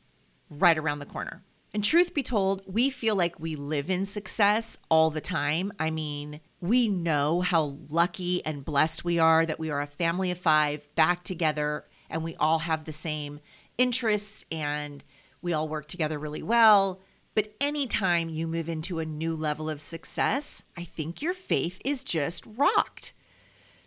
right 0.51 0.77
around 0.77 0.99
the 0.99 1.07
corner. 1.07 1.45
And 1.75 1.85
truth 1.85 2.15
be 2.15 2.23
told, 2.23 2.63
we 2.67 2.89
feel 2.89 3.15
like 3.15 3.39
we 3.39 3.55
live 3.55 3.91
in 3.91 4.05
success 4.05 4.79
all 4.89 5.11
the 5.11 5.21
time. 5.21 5.73
I 5.79 5.91
mean, 5.91 6.41
we 6.61 6.89
know 6.89 7.43
how 7.43 7.77
lucky 7.91 8.45
and 8.47 8.65
blessed 8.65 9.05
we 9.05 9.19
are 9.19 9.45
that 9.45 9.59
we 9.59 9.71
are 9.71 9.81
a 9.81 9.87
family 9.87 10.31
of 10.31 10.39
five 10.39 10.89
back 10.95 11.23
together 11.23 11.85
and 12.09 12.25
we 12.25 12.35
all 12.37 12.61
have 12.61 12.85
the 12.85 12.93
same 12.93 13.41
interests 13.77 14.45
and 14.51 15.05
we 15.43 15.53
all 15.53 15.69
work 15.69 15.87
together 15.87 16.19
really 16.19 16.43
well. 16.43 17.01
But 17.35 17.53
anytime 17.61 18.29
you 18.29 18.47
move 18.47 18.69
into 18.69 19.01
a 19.01 19.05
new 19.05 19.35
level 19.35 19.69
of 19.69 19.81
success, 19.81 20.65
I 20.77 20.85
think 20.85 21.21
your 21.21 21.35
faith 21.35 21.81
is 21.85 22.05
just 22.05 22.47
rocked. 22.57 23.13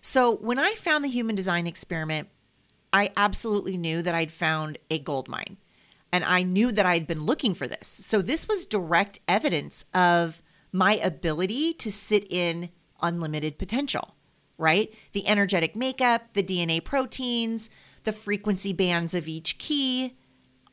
So 0.02 0.36
when 0.36 0.60
I 0.60 0.74
found 0.74 1.04
the 1.04 1.10
human 1.10 1.36
design 1.36 1.66
experiment, 1.66 2.28
I 2.94 3.12
absolutely 3.18 3.78
knew 3.78 4.02
that 4.02 4.16
I'd 4.16 4.32
found 4.32 4.78
a 4.90 5.00
gold 5.00 5.28
mine. 5.28 5.58
And 6.12 6.24
I 6.24 6.44
knew 6.44 6.72
that 6.72 6.86
I'd 6.86 7.06
been 7.08 7.26
looking 7.26 7.54
for 7.54 7.68
this. 7.68 7.88
So 7.88 8.22
this 8.22 8.48
was 8.48 8.66
direct 8.66 9.20
evidence 9.28 9.86
of 9.94 10.42
my 10.72 10.96
ability 10.96 11.74
to 11.74 11.92
sit 11.92 12.26
in 12.30 12.70
unlimited 13.02 13.58
potential, 13.58 14.16
right? 14.58 14.94
The 15.12 15.28
energetic 15.28 15.76
makeup, 15.76 16.34
the 16.34 16.44
DNA 16.44 16.84
proteins, 16.84 17.70
the 18.04 18.14
frequency 18.14 18.74
bands 18.74 19.14
of 19.14 19.28
each 19.28 19.58
key. 19.58 20.16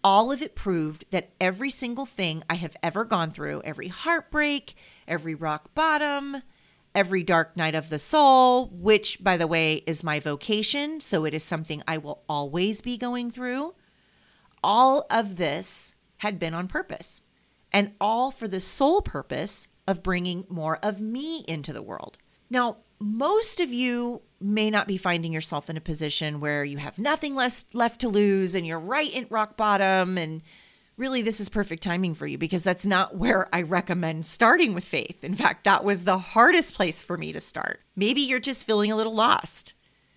All 0.03 0.31
of 0.31 0.41
it 0.41 0.55
proved 0.55 1.07
that 1.11 1.31
every 1.41 1.71
single 1.71 2.07
thing 2.07 2.45
I 2.49 2.55
have 2.55 2.77
ever 2.83 3.05
gone 3.05 3.31
through, 3.31 3.63
every 3.65 3.89
heartbreak, 3.89 4.77
every 5.09 5.35
rock 5.35 5.75
bottom, 5.75 6.43
every 6.95 7.23
dark 7.23 7.57
night 7.57 7.75
of 7.75 7.89
the 7.89 7.99
soul, 7.99 8.69
which, 8.73 9.23
by 9.23 9.37
the 9.37 9.47
way, 9.47 9.83
is 9.87 10.05
my 10.05 10.21
vocation. 10.21 11.01
So 11.01 11.25
it 11.25 11.35
is 11.35 11.43
something 11.43 11.83
I 11.87 11.99
will 11.99 12.23
always 12.29 12.81
be 12.81 12.97
going 12.97 13.31
through. 13.31 13.75
All 14.63 15.07
of 15.11 15.37
this 15.37 15.95
had 16.19 16.39
been 16.39 16.55
on 16.55 16.69
purpose 16.69 17.23
and 17.73 17.93
all 18.01 18.31
for 18.31 18.49
the 18.49 18.61
sole 18.61 19.03
purpose 19.03 19.69
of 19.87 20.03
bringing 20.03 20.47
more 20.49 20.79
of 20.83 21.01
me 21.01 21.45
into 21.49 21.73
the 21.73 21.83
world. 21.83 22.17
Now, 22.49 22.79
most 23.01 23.61
of 23.61 23.73
you 23.73 24.23
may 24.41 24.71
not 24.71 24.87
be 24.87 24.97
finding 24.97 25.33
yourself 25.33 25.69
in 25.69 25.77
a 25.77 25.81
position 25.81 26.41
where 26.41 26.65
you 26.65 26.79
have 26.79 26.99
nothing 26.99 27.35
less 27.35 27.65
left 27.73 28.01
to 28.01 28.09
lose 28.09 28.55
and 28.55 28.67
you're 28.67 28.79
right 28.79 29.15
at 29.15 29.31
rock 29.31 29.57
bottom 29.57 30.17
and 30.17 30.43
really 30.97 31.23
this 31.23 31.41
is 31.41 31.49
perfect 31.49 31.83
timing 31.83 32.15
for 32.15 32.27
you 32.27 32.39
because 32.39 32.63
that's 32.63 32.87
not 32.87 33.17
where 33.17 33.49
I 33.55 33.63
recommend 33.63 34.27
starting 34.27 34.75
with 34.75 34.85
faith. 34.85 35.25
In 35.25 35.35
fact, 35.35 35.65
that 35.65 35.85
was 35.85 36.05
the 36.05 36.19
hardest 36.19 36.75
place 36.75 37.03
for 37.03 37.17
me 37.17 37.33
to 37.33 37.41
start. 37.41 37.81
Maybe 37.97 38.21
you're 38.21 38.41
just 38.41 38.67
feeling 38.67 38.93
a 38.93 38.97
little 38.97 39.15
lost, 39.15 39.75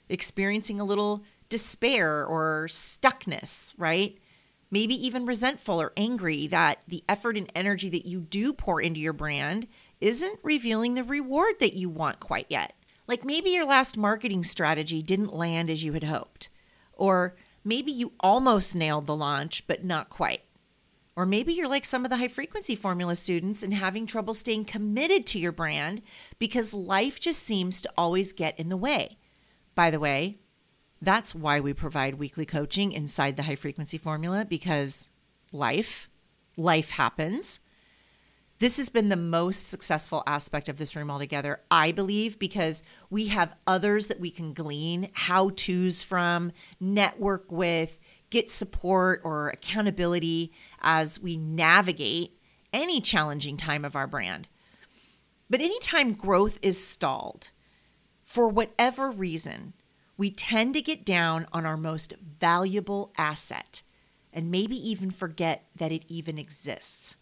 experiencing 0.09 0.79
a 0.79 0.85
little 0.85 1.23
despair 1.49 2.25
or 2.25 2.67
stuckness, 2.69 3.73
right? 3.77 4.17
Maybe 4.69 4.93
even 5.05 5.25
resentful 5.25 5.81
or 5.81 5.93
angry 5.95 6.47
that 6.47 6.79
the 6.87 7.03
effort 7.07 7.37
and 7.37 7.49
energy 7.55 7.89
that 7.89 8.05
you 8.05 8.19
do 8.19 8.51
pour 8.53 8.81
into 8.81 8.99
your 8.99 9.13
brand 9.13 9.67
isn't 10.01 10.39
revealing 10.43 10.93
the 10.93 11.03
reward 11.03 11.55
that 11.59 11.73
you 11.73 11.89
want 11.89 12.19
quite 12.19 12.47
yet. 12.49 12.73
Like 13.07 13.23
maybe 13.23 13.49
your 13.51 13.65
last 13.65 13.95
marketing 13.95 14.43
strategy 14.43 15.01
didn't 15.01 15.33
land 15.33 15.69
as 15.69 15.83
you 15.83 15.93
had 15.93 16.03
hoped. 16.03 16.49
Or 16.93 17.35
maybe 17.63 17.91
you 17.91 18.11
almost 18.19 18.75
nailed 18.75 19.07
the 19.07 19.15
launch, 19.15 19.65
but 19.67 19.85
not 19.85 20.09
quite. 20.09 20.41
Or 21.17 21.25
maybe 21.25 21.51
you're 21.51 21.67
like 21.67 21.83
some 21.83 22.05
of 22.05 22.11
the 22.11 22.17
high 22.17 22.27
frequency 22.27 22.75
formula 22.75 23.15
students 23.15 23.63
and 23.63 23.73
having 23.73 24.05
trouble 24.05 24.35
staying 24.35 24.65
committed 24.65 25.25
to 25.25 25.39
your 25.39 25.51
brand 25.51 26.03
because 26.37 26.75
life 26.75 27.19
just 27.19 27.41
seems 27.41 27.81
to 27.81 27.91
always 27.97 28.33
get 28.33 28.57
in 28.59 28.69
the 28.69 28.77
way. 28.77 29.17
By 29.73 29.89
the 29.89 29.99
way, 29.99 30.37
that's 31.01 31.33
why 31.33 31.59
we 31.59 31.73
provide 31.73 32.15
weekly 32.15 32.45
coaching 32.45 32.91
inside 32.91 33.35
the 33.35 33.43
high 33.43 33.55
frequency 33.55 33.97
formula 33.97 34.45
because 34.47 35.09
life, 35.51 36.07
life 36.55 36.91
happens. 36.91 37.61
This 38.59 38.77
has 38.77 38.89
been 38.89 39.09
the 39.09 39.15
most 39.15 39.69
successful 39.69 40.21
aspect 40.27 40.69
of 40.69 40.77
this 40.77 40.95
room 40.95 41.09
altogether, 41.09 41.61
I 41.71 41.93
believe, 41.93 42.37
because 42.37 42.83
we 43.09 43.27
have 43.27 43.55
others 43.65 44.07
that 44.07 44.19
we 44.19 44.29
can 44.29 44.53
glean 44.53 45.09
how 45.13 45.49
to's 45.49 46.03
from, 46.03 46.51
network 46.79 47.51
with, 47.51 47.97
get 48.29 48.51
support 48.51 49.21
or 49.23 49.49
accountability 49.49 50.51
as 50.81 51.19
we 51.19 51.37
navigate 51.37 52.37
any 52.73 52.99
challenging 52.99 53.57
time 53.57 53.85
of 53.85 53.95
our 53.95 54.07
brand. 54.07 54.47
But 55.49 55.61
anytime 55.61 56.13
growth 56.13 56.59
is 56.61 56.83
stalled, 56.85 57.51
for 58.23 58.49
whatever 58.49 59.09
reason, 59.09 59.73
we 60.17 60.31
tend 60.31 60.73
to 60.73 60.81
get 60.81 61.05
down 61.05 61.47
on 61.53 61.65
our 61.65 61.77
most 61.77 62.13
valuable 62.39 63.13
asset 63.17 63.83
and 64.33 64.51
maybe 64.51 64.75
even 64.75 65.09
forget 65.09 65.65
that 65.75 65.91
it 65.91 66.03
even 66.07 66.37
exists. 66.37 67.15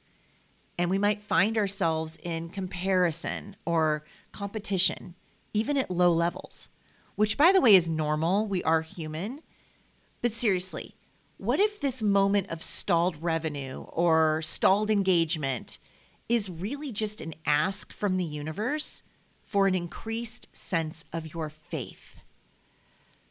And 0.78 0.90
we 0.90 0.98
might 0.98 1.22
find 1.22 1.58
ourselves 1.58 2.18
in 2.24 2.50
comparison 2.50 3.56
or 3.66 4.04
competition, 4.32 5.16
even 5.54 5.78
at 5.78 5.92
low 5.92 6.12
levels, 6.12 6.70
which, 7.16 7.38
by 7.38 7.52
the 7.52 7.62
way, 7.62 7.76
is 7.76 7.90
normal. 7.90 8.48
We 8.48 8.64
are 8.64 8.82
human. 8.82 9.42
But 10.26 10.34
seriously, 10.34 10.96
what 11.38 11.60
if 11.60 11.80
this 11.80 12.02
moment 12.02 12.50
of 12.50 12.64
stalled 12.64 13.22
revenue 13.22 13.86
or 13.90 14.42
stalled 14.42 14.90
engagement 14.90 15.78
is 16.28 16.50
really 16.50 16.92
just 16.92 17.22
an 17.22 17.36
ask 17.46 17.94
from 17.94 18.18
the 18.18 18.24
universe 18.24 19.04
for 19.44 19.68
an 19.68 19.76
increased 19.76 20.48
sense 20.52 21.06
of 21.14 21.32
your 21.32 21.52
faith? 21.52 22.16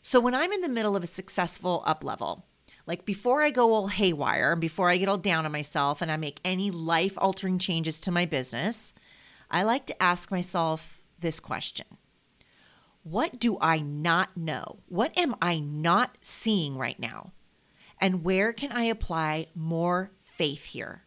So, 0.03 0.21
when 0.21 0.37
I'm 0.37 0.53
in 0.53 0.61
the 0.61 0.69
middle 0.69 0.95
of 0.95 1.03
a 1.03 1.09
successful 1.09 1.83
up 1.85 2.05
level, 2.05 2.47
like 2.87 3.05
before 3.05 3.43
I 3.43 3.51
go 3.51 3.73
all 3.73 3.89
haywire 3.89 4.53
and 4.53 4.61
before 4.61 4.89
I 4.89 4.97
get 4.97 5.09
all 5.09 5.19
down 5.19 5.45
on 5.45 5.51
myself 5.51 6.01
and 6.01 6.13
I 6.13 6.17
make 6.17 6.39
any 6.45 6.71
life 6.71 7.15
altering 7.19 7.59
changes 7.59 8.01
to 8.03 8.13
my 8.13 8.25
business, 8.25 8.95
I 9.51 9.65
like 9.65 9.87
to 9.87 10.01
ask 10.01 10.31
myself 10.31 11.03
this 11.19 11.41
question 11.41 11.87
What 13.05 13.39
do 13.39 13.59
I 13.61 13.81
not 13.81 14.35
know? 14.35 14.79
What 14.89 15.17
am 15.17 15.37
I 15.41 15.59
not 15.59 16.17
seeing 16.23 16.79
right 16.79 16.99
now? 16.99 17.33
And 18.01 18.25
where 18.25 18.53
can 18.53 18.73
I 18.73 18.85
apply 18.85 19.49
more 19.55 20.11
faith 20.23 20.65
here? 20.65 21.03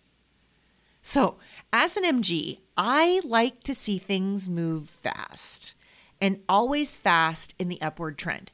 So, 1.02 1.38
as 1.74 1.98
an 1.98 2.04
MG, 2.04 2.60
I 2.78 3.20
like 3.24 3.64
to 3.64 3.74
see 3.74 3.98
things 3.98 4.48
move 4.48 4.88
fast 4.88 5.74
and 6.22 6.42
always 6.48 6.96
fast 6.96 7.56
in 7.58 7.68
the 7.68 7.82
upward 7.82 8.18
trend. 8.18 8.52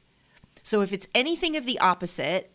So, 0.62 0.80
if 0.80 0.92
it's 0.92 1.08
anything 1.14 1.54
of 1.54 1.66
the 1.66 1.78
opposite, 1.80 2.50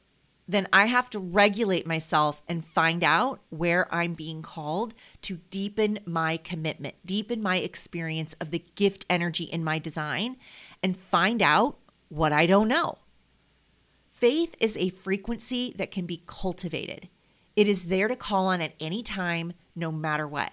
then 0.49 0.67
I 0.73 0.87
have 0.87 1.11
to 1.11 1.19
regulate 1.19 1.85
myself 1.85 2.41
and 2.47 2.65
find 2.65 3.03
out 3.03 3.39
where 3.49 3.93
I'm 3.93 4.15
being 4.15 4.41
called 4.41 4.95
to 5.21 5.37
deepen 5.51 5.99
my 6.07 6.37
commitment, 6.37 6.95
deepen 7.05 7.39
my 7.39 7.57
experience 7.57 8.33
of 8.41 8.49
the 8.49 8.65
gift 8.73 9.05
energy 9.11 9.43
in 9.43 9.63
my 9.63 9.77
design, 9.77 10.37
and 10.81 10.97
find 10.97 11.41
out 11.41 11.77
what 12.09 12.31
I 12.31 12.45
don't 12.45 12.67
know. 12.67 12.97
Faith 14.09 14.55
is 14.59 14.75
a 14.77 14.89
frequency 14.89 15.73
that 15.77 15.91
can 15.91 16.05
be 16.05 16.23
cultivated. 16.25 17.09
It 17.55 17.67
is 17.67 17.85
there 17.85 18.07
to 18.07 18.15
call 18.15 18.47
on 18.47 18.61
at 18.61 18.73
any 18.79 19.03
time, 19.03 19.53
no 19.75 19.91
matter 19.91 20.27
what. 20.27 20.51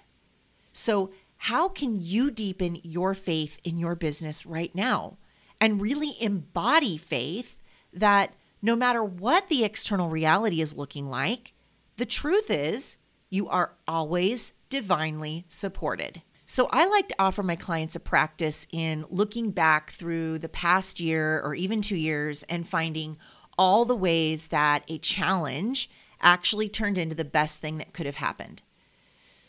So, 0.72 1.10
how 1.38 1.68
can 1.68 1.98
you 2.00 2.30
deepen 2.30 2.78
your 2.82 3.12
faith 3.12 3.60
in 3.62 3.78
your 3.78 3.94
business 3.94 4.46
right 4.46 4.74
now 4.74 5.18
and 5.60 5.82
really 5.82 6.16
embody 6.20 6.96
faith 6.96 7.62
that? 7.92 8.32
no 8.66 8.74
matter 8.74 9.02
what 9.04 9.48
the 9.48 9.64
external 9.64 10.08
reality 10.08 10.60
is 10.60 10.76
looking 10.76 11.06
like, 11.06 11.52
the 11.96 12.06
truth 12.06 12.50
is 12.50 12.96
you 13.30 13.48
are 13.48 13.74
always 13.86 14.54
divinely 14.68 15.44
supported. 15.48 16.22
So 16.48 16.68
I 16.70 16.86
like 16.86 17.08
to 17.08 17.16
offer 17.18 17.42
my 17.42 17.56
clients 17.56 17.96
a 17.96 18.00
practice 18.00 18.68
in 18.70 19.04
looking 19.10 19.50
back 19.50 19.90
through 19.90 20.38
the 20.38 20.48
past 20.48 21.00
year 21.00 21.40
or 21.40 21.56
even 21.56 21.82
two 21.82 21.96
years 21.96 22.44
and 22.44 22.66
finding 22.66 23.16
all 23.58 23.84
the 23.84 23.96
ways 23.96 24.46
that 24.48 24.84
a 24.88 24.98
challenge 24.98 25.90
actually 26.22 26.68
turned 26.68 26.98
into 26.98 27.16
the 27.16 27.24
best 27.24 27.60
thing 27.60 27.78
that 27.78 27.92
could 27.92 28.06
have 28.06 28.16
happened. 28.16 28.62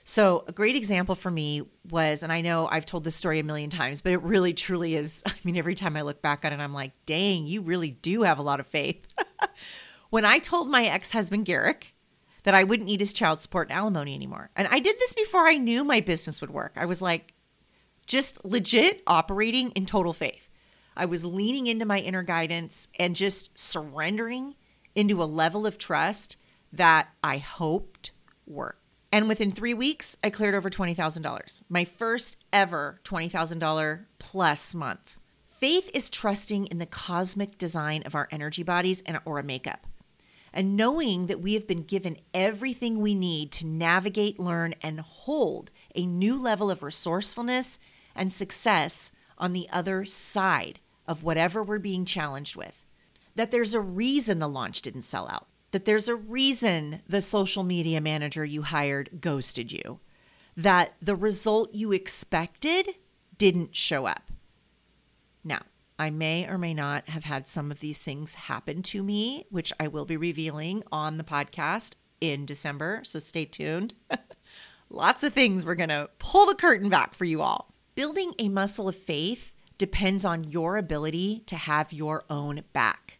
So, 0.05 0.45
a 0.47 0.51
great 0.53 0.75
example 0.75 1.15
for 1.15 1.29
me 1.29 1.63
was, 1.91 2.23
and 2.23 2.31
I 2.31 2.41
know 2.41 2.67
I've 2.71 2.85
told 2.85 3.03
this 3.03 3.15
story 3.15 3.39
a 3.39 3.43
million 3.43 3.69
times, 3.69 4.01
but 4.01 4.13
it 4.13 4.21
really 4.21 4.53
truly 4.53 4.95
is. 4.95 5.21
I 5.27 5.33
mean, 5.43 5.57
every 5.57 5.75
time 5.75 5.97
I 5.97 6.01
look 6.01 6.21
back 6.21 6.45
on 6.45 6.53
it, 6.53 6.59
I'm 6.59 6.73
like, 6.73 6.93
dang, 7.05 7.45
you 7.45 7.61
really 7.61 7.91
do 7.91 8.23
have 8.23 8.39
a 8.39 8.41
lot 8.41 8.59
of 8.59 8.67
faith. 8.67 9.05
when 10.09 10.25
I 10.25 10.39
told 10.39 10.71
my 10.71 10.85
ex 10.85 11.11
husband, 11.11 11.45
Garrick, 11.45 11.93
that 12.47 12.55
I 12.55 12.63
wouldn't 12.63 12.87
need 12.87 13.01
his 13.01 13.11
child 13.11 13.41
support 13.41 13.67
and 13.67 13.77
alimony 13.77 14.15
anymore. 14.15 14.51
And 14.55 14.69
I 14.71 14.79
did 14.79 14.95
this 14.99 15.11
before 15.11 15.49
I 15.49 15.55
knew 15.55 15.83
my 15.83 15.99
business 15.99 16.39
would 16.39 16.49
work. 16.49 16.77
I 16.77 16.85
was 16.85 17.01
like, 17.01 17.33
just 18.05 18.45
legit 18.45 19.03
operating 19.05 19.71
in 19.71 19.85
total 19.85 20.13
faith. 20.13 20.47
I 20.95 21.07
was 21.07 21.25
leaning 21.25 21.67
into 21.67 21.83
my 21.83 21.99
inner 21.99 22.23
guidance 22.23 22.87
and 22.97 23.17
just 23.17 23.59
surrendering 23.59 24.55
into 24.95 25.21
a 25.21 25.25
level 25.25 25.67
of 25.67 25.77
trust 25.77 26.37
that 26.71 27.09
I 27.21 27.39
hoped 27.39 28.11
worked. 28.45 28.81
And 29.11 29.27
within 29.27 29.51
three 29.51 29.73
weeks, 29.73 30.15
I 30.23 30.29
cleared 30.29 30.55
over 30.55 30.69
$20,000, 30.69 31.63
my 31.67 31.83
first 31.83 32.45
ever 32.53 33.01
$20,000 33.03 34.05
plus 34.19 34.73
month. 34.73 35.17
Faith 35.45 35.91
is 35.93 36.09
trusting 36.09 36.67
in 36.67 36.77
the 36.77 36.85
cosmic 36.85 37.57
design 37.57 38.03
of 38.05 38.15
our 38.15 38.29
energy 38.31 38.63
bodies 38.63 39.03
and 39.05 39.19
aura 39.25 39.43
makeup, 39.43 39.85
and 40.53 40.75
knowing 40.75 41.27
that 41.27 41.41
we 41.41 41.53
have 41.53 41.67
been 41.67 41.83
given 41.83 42.17
everything 42.33 42.99
we 42.99 43.15
need 43.15 43.51
to 43.53 43.67
navigate, 43.67 44.39
learn, 44.39 44.73
and 44.81 44.99
hold 44.99 45.71
a 45.95 46.05
new 46.05 46.35
level 46.35 46.71
of 46.71 46.83
resourcefulness 46.83 47.79
and 48.15 48.31
success 48.33 49.11
on 49.37 49.53
the 49.53 49.67
other 49.71 50.05
side 50.05 50.79
of 51.07 51.23
whatever 51.23 51.61
we're 51.61 51.79
being 51.79 52.05
challenged 52.05 52.55
with. 52.55 52.83
That 53.35 53.51
there's 53.51 53.75
a 53.75 53.81
reason 53.81 54.39
the 54.39 54.49
launch 54.49 54.81
didn't 54.81 55.03
sell 55.03 55.27
out 55.29 55.47
that 55.71 55.85
there's 55.85 56.07
a 56.07 56.15
reason 56.15 57.01
the 57.07 57.21
social 57.21 57.63
media 57.63 57.99
manager 57.99 58.45
you 58.45 58.61
hired 58.61 59.09
ghosted 59.19 59.71
you, 59.71 59.99
that 60.55 60.93
the 61.01 61.15
result 61.15 61.73
you 61.73 61.91
expected 61.91 62.95
didn't 63.37 63.75
show 63.75 64.05
up. 64.05 64.31
I 65.99 66.09
may 66.09 66.47
or 66.47 66.57
may 66.57 66.73
not 66.73 67.09
have 67.09 67.23
had 67.23 67.47
some 67.47 67.71
of 67.71 67.79
these 67.79 68.01
things 68.01 68.35
happen 68.35 68.83
to 68.83 69.03
me, 69.03 69.45
which 69.49 69.73
I 69.79 69.87
will 69.87 70.05
be 70.05 70.17
revealing 70.17 70.83
on 70.91 71.17
the 71.17 71.23
podcast 71.23 71.93
in 72.21 72.45
December. 72.45 73.01
So 73.03 73.19
stay 73.19 73.45
tuned. 73.45 73.95
Lots 74.89 75.23
of 75.23 75.33
things 75.33 75.65
we're 75.65 75.75
going 75.75 75.89
to 75.89 76.09
pull 76.19 76.45
the 76.45 76.55
curtain 76.55 76.89
back 76.89 77.15
for 77.15 77.25
you 77.25 77.41
all. 77.41 77.73
Building 77.95 78.33
a 78.37 78.49
muscle 78.49 78.87
of 78.87 78.95
faith 78.95 79.53
depends 79.77 80.23
on 80.23 80.43
your 80.43 80.77
ability 80.77 81.43
to 81.47 81.55
have 81.55 81.91
your 81.91 82.23
own 82.29 82.63
back 82.73 83.17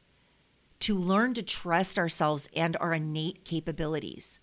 to 0.80 0.96
learn 0.96 1.34
to 1.34 1.44
trust 1.44 1.98
ourselves 1.98 2.48
and 2.56 2.78
our 2.78 2.94
innate 2.94 3.44
capabilities. 3.44 4.40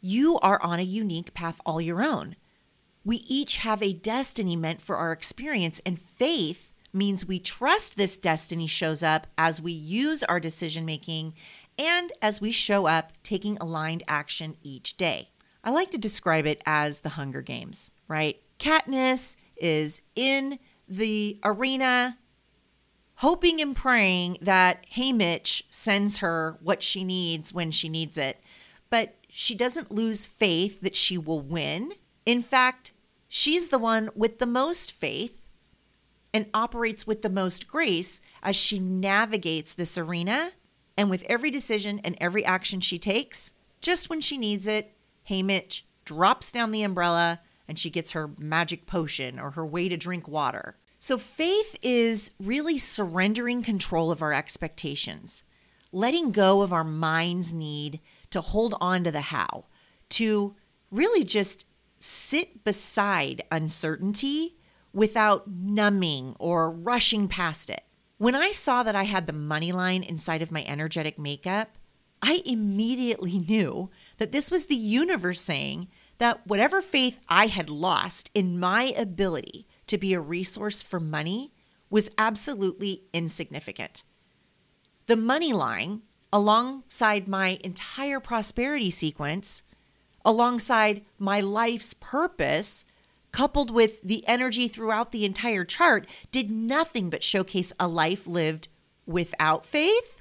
You 0.00 0.38
are 0.40 0.62
on 0.62 0.78
a 0.78 0.84
unique 0.84 1.34
path 1.34 1.60
all 1.66 1.80
your 1.80 2.02
own. 2.02 2.36
We 3.04 3.16
each 3.26 3.56
have 3.58 3.82
a 3.82 3.92
destiny 3.92 4.56
meant 4.56 4.82
for 4.82 4.96
our 4.96 5.12
experience, 5.12 5.80
and 5.86 5.98
faith 5.98 6.67
means 6.98 7.24
we 7.24 7.38
trust 7.38 7.96
this 7.96 8.18
destiny 8.18 8.66
shows 8.66 9.02
up 9.02 9.26
as 9.38 9.62
we 9.62 9.72
use 9.72 10.22
our 10.24 10.40
decision 10.40 10.84
making 10.84 11.34
and 11.78 12.12
as 12.20 12.40
we 12.40 12.50
show 12.50 12.86
up 12.86 13.12
taking 13.22 13.56
aligned 13.58 14.02
action 14.08 14.56
each 14.62 14.96
day. 14.96 15.30
I 15.62 15.70
like 15.70 15.90
to 15.92 15.98
describe 15.98 16.46
it 16.46 16.60
as 16.66 17.00
the 17.00 17.10
Hunger 17.10 17.40
Games, 17.40 17.90
right? 18.08 18.40
Katniss 18.58 19.36
is 19.56 20.02
in 20.14 20.58
the 20.88 21.38
arena 21.44 22.18
hoping 23.16 23.60
and 23.60 23.74
praying 23.74 24.38
that 24.40 24.84
Haymitch 24.94 25.62
sends 25.70 26.18
her 26.18 26.56
what 26.62 26.82
she 26.82 27.02
needs 27.02 27.52
when 27.52 27.70
she 27.70 27.88
needs 27.88 28.16
it. 28.16 28.40
But 28.90 29.16
she 29.28 29.54
doesn't 29.54 29.90
lose 29.90 30.26
faith 30.26 30.80
that 30.80 30.96
she 30.96 31.18
will 31.18 31.40
win. 31.40 31.92
In 32.24 32.42
fact, 32.42 32.92
she's 33.28 33.68
the 33.68 33.78
one 33.78 34.10
with 34.14 34.38
the 34.38 34.46
most 34.46 34.92
faith 34.92 35.37
and 36.32 36.46
operates 36.52 37.06
with 37.06 37.22
the 37.22 37.30
most 37.30 37.68
grace 37.68 38.20
as 38.42 38.56
she 38.56 38.78
navigates 38.78 39.74
this 39.74 39.96
arena. 39.96 40.52
And 40.96 41.10
with 41.10 41.22
every 41.28 41.50
decision 41.50 42.00
and 42.04 42.16
every 42.20 42.44
action 42.44 42.80
she 42.80 42.98
takes, 42.98 43.52
just 43.80 44.10
when 44.10 44.20
she 44.20 44.36
needs 44.36 44.66
it, 44.66 44.94
Haymitch 45.28 45.82
drops 46.04 46.50
down 46.50 46.72
the 46.72 46.82
umbrella 46.82 47.40
and 47.68 47.78
she 47.78 47.90
gets 47.90 48.12
her 48.12 48.30
magic 48.38 48.86
potion 48.86 49.38
or 49.38 49.52
her 49.52 49.64
way 49.64 49.88
to 49.88 49.96
drink 49.96 50.26
water. 50.26 50.76
So, 50.98 51.16
faith 51.16 51.76
is 51.80 52.32
really 52.40 52.76
surrendering 52.76 53.62
control 53.62 54.10
of 54.10 54.20
our 54.20 54.32
expectations, 54.32 55.44
letting 55.92 56.32
go 56.32 56.62
of 56.62 56.72
our 56.72 56.82
mind's 56.82 57.52
need 57.52 58.00
to 58.30 58.40
hold 58.40 58.74
on 58.80 59.04
to 59.04 59.12
the 59.12 59.20
how, 59.20 59.66
to 60.10 60.56
really 60.90 61.22
just 61.22 61.66
sit 62.00 62.64
beside 62.64 63.44
uncertainty 63.52 64.57
without 64.92 65.48
numbing 65.48 66.34
or 66.38 66.70
rushing 66.70 67.28
past 67.28 67.70
it. 67.70 67.82
When 68.18 68.34
I 68.34 68.50
saw 68.50 68.82
that 68.82 68.96
I 68.96 69.04
had 69.04 69.26
the 69.26 69.32
money 69.32 69.70
line 69.72 70.02
inside 70.02 70.42
of 70.42 70.50
my 70.50 70.64
energetic 70.64 71.18
makeup, 71.18 71.76
I 72.20 72.42
immediately 72.44 73.38
knew 73.38 73.90
that 74.16 74.32
this 74.32 74.50
was 74.50 74.66
the 74.66 74.74
universe 74.74 75.40
saying 75.40 75.88
that 76.18 76.44
whatever 76.46 76.82
faith 76.82 77.20
I 77.28 77.46
had 77.46 77.70
lost 77.70 78.30
in 78.34 78.58
my 78.58 78.92
ability 78.96 79.68
to 79.86 79.98
be 79.98 80.14
a 80.14 80.20
resource 80.20 80.82
for 80.82 80.98
money 80.98 81.52
was 81.90 82.10
absolutely 82.18 83.04
insignificant. 83.12 84.02
The 85.06 85.16
money 85.16 85.52
line, 85.52 86.02
alongside 86.32 87.28
my 87.28 87.58
entire 87.62 88.20
prosperity 88.20 88.90
sequence, 88.90 89.62
alongside 90.24 91.04
my 91.18 91.40
life's 91.40 91.94
purpose, 91.94 92.84
coupled 93.38 93.70
with 93.70 94.02
the 94.02 94.26
energy 94.26 94.66
throughout 94.66 95.12
the 95.12 95.24
entire 95.24 95.64
chart, 95.64 96.08
did 96.32 96.50
nothing 96.50 97.08
but 97.08 97.22
showcase 97.22 97.72
a 97.78 97.86
life 97.86 98.26
lived 98.26 98.66
without 99.06 99.64
faith 99.64 100.20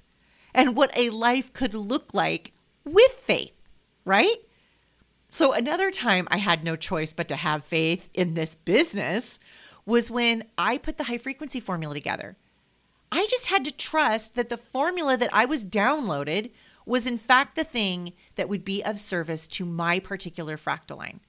and 0.53 0.75
what 0.75 0.95
a 0.95 1.10
life 1.10 1.51
could 1.51 1.73
look 1.73 2.13
like 2.13 2.51
with 2.86 3.12
faith, 3.13 3.56
right? 4.06 4.38
So, 5.30 5.51
another 5.51 5.89
time 5.89 6.27
I 6.30 6.38
had 6.38 6.63
no 6.63 6.75
choice 6.75 7.12
but 7.12 7.27
to 7.30 7.36
have 7.36 7.65
faith 7.65 8.08
in 8.13 8.36
this 8.36 8.53
business 8.53 9.39
was 9.84 10.12
when 10.12 10.43
I 10.56 10.77
put 10.77 10.99
the 10.99 11.06
high 11.06 11.17
frequency 11.17 11.60
formula 11.60 11.95
together. 11.95 12.38
I 13.12 13.25
just 13.32 13.47
had 13.47 13.65
to 13.65 13.71
trust 13.71 14.36
that 14.36 14.49
the 14.49 14.58
formula 14.58 15.17
that 15.17 15.34
I 15.34 15.45
was 15.45 15.65
downloaded 15.65 16.51
was 16.86 17.08
in 17.08 17.17
fact 17.17 17.56
the 17.56 17.63
thing 17.63 18.13
that 18.36 18.47
would 18.47 18.63
be 18.63 18.84
of 18.84 18.99
service 18.99 19.47
to 19.47 19.65
my 19.65 19.97
particular 19.97 20.56
fractal 20.56 20.97
line, 20.97 21.19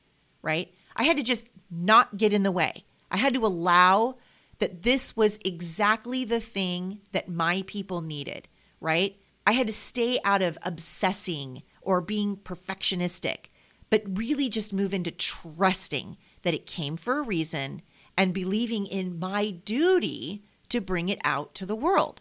right? 0.43 0.71
I 0.95 1.05
had 1.05 1.17
to 1.17 1.23
just 1.23 1.47
not 1.71 2.17
get 2.17 2.33
in 2.33 2.43
the 2.43 2.53
way. 2.53 2.85
I 3.11 3.17
had 3.17 3.35
to 3.35 3.47
allow 3.47 4.17
that 4.59 4.83
this 4.83 5.17
was 5.17 5.39
exactly 5.45 6.25
the 6.25 6.41
thing 6.41 7.01
that 7.13 7.29
my 7.29 7.63
people 7.67 8.01
needed, 8.01 8.49
right? 8.81 9.17
I 9.47 9.53
had 9.53 9.67
to 9.69 9.73
stay 9.73 10.19
out 10.25 10.43
of 10.43 10.59
obsessing 10.63 11.63
or 11.81 12.01
being 12.01 12.37
perfectionistic, 12.37 13.47
but 13.89 14.19
really 14.19 14.49
just 14.49 14.75
move 14.75 14.93
into 14.93 15.11
trusting 15.11 16.17
that 16.43 16.55
it 16.55 16.67
came 16.67 16.97
for 16.97 17.19
a 17.19 17.23
reason 17.23 17.83
and 18.17 18.35
believing 18.35 18.87
in 18.87 19.19
my 19.19 19.51
duty 19.51 20.45
to 20.69 20.81
bring 20.81 21.09
it 21.09 21.21
out 21.25 21.55
to 21.55 21.65
the 21.65 21.77
world. 21.77 22.21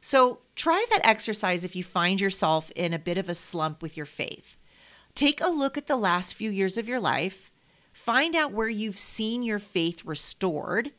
So 0.00 0.40
try 0.56 0.84
that 0.90 1.06
exercise 1.06 1.64
if 1.64 1.76
you 1.76 1.84
find 1.84 2.20
yourself 2.20 2.70
in 2.72 2.92
a 2.92 2.98
bit 2.98 3.18
of 3.18 3.28
a 3.28 3.34
slump 3.34 3.82
with 3.82 3.96
your 3.96 4.06
faith. 4.06 4.56
Take 5.14 5.40
a 5.40 5.48
look 5.48 5.76
at 5.76 5.86
the 5.86 5.96
last 5.96 6.34
few 6.34 6.50
years 6.50 6.78
of 6.78 6.88
your 6.88 6.98
life, 6.98 7.51
find 8.04 8.34
out 8.34 8.52
where 8.52 8.68
you've 8.68 8.98
seen 8.98 9.44
your 9.44 9.60
faith 9.60 10.04
restored, 10.04 10.90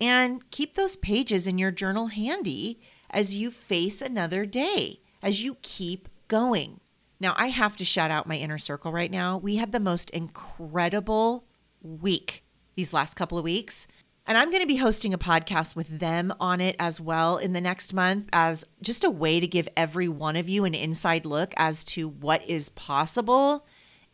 and 0.00 0.50
keep 0.50 0.74
those 0.74 0.96
pages 0.96 1.46
in 1.46 1.58
your 1.58 1.70
journal 1.70 2.08
handy 2.08 2.80
as 3.10 3.36
you 3.36 3.50
face 3.50 4.02
another 4.02 4.44
day, 4.44 5.00
as 5.22 5.44
you 5.44 5.56
keep 5.62 6.08
going. 6.26 6.80
Now, 7.20 7.34
I 7.36 7.48
have 7.48 7.76
to 7.76 7.84
shout 7.84 8.10
out 8.10 8.26
my 8.26 8.36
inner 8.36 8.58
circle 8.58 8.90
right 8.90 9.10
now. 9.10 9.38
We 9.38 9.56
had 9.56 9.72
the 9.72 9.78
most 9.78 10.10
incredible 10.10 11.44
week 11.82 12.44
these 12.74 12.92
last 12.92 13.14
couple 13.14 13.38
of 13.38 13.44
weeks. 13.44 13.86
And 14.26 14.38
I'm 14.38 14.50
going 14.50 14.62
to 14.62 14.66
be 14.66 14.76
hosting 14.76 15.14
a 15.14 15.18
podcast 15.18 15.76
with 15.76 15.98
them 15.98 16.32
on 16.40 16.60
it 16.60 16.76
as 16.78 17.00
well 17.00 17.36
in 17.36 17.52
the 17.52 17.60
next 17.60 17.92
month 17.92 18.28
as 18.32 18.64
just 18.80 19.04
a 19.04 19.10
way 19.10 19.38
to 19.38 19.46
give 19.46 19.68
every 19.76 20.08
one 20.08 20.36
of 20.36 20.48
you 20.48 20.64
an 20.64 20.74
inside 20.74 21.26
look 21.26 21.52
as 21.56 21.84
to 21.84 22.08
what 22.08 22.48
is 22.48 22.70
possible 22.70 23.66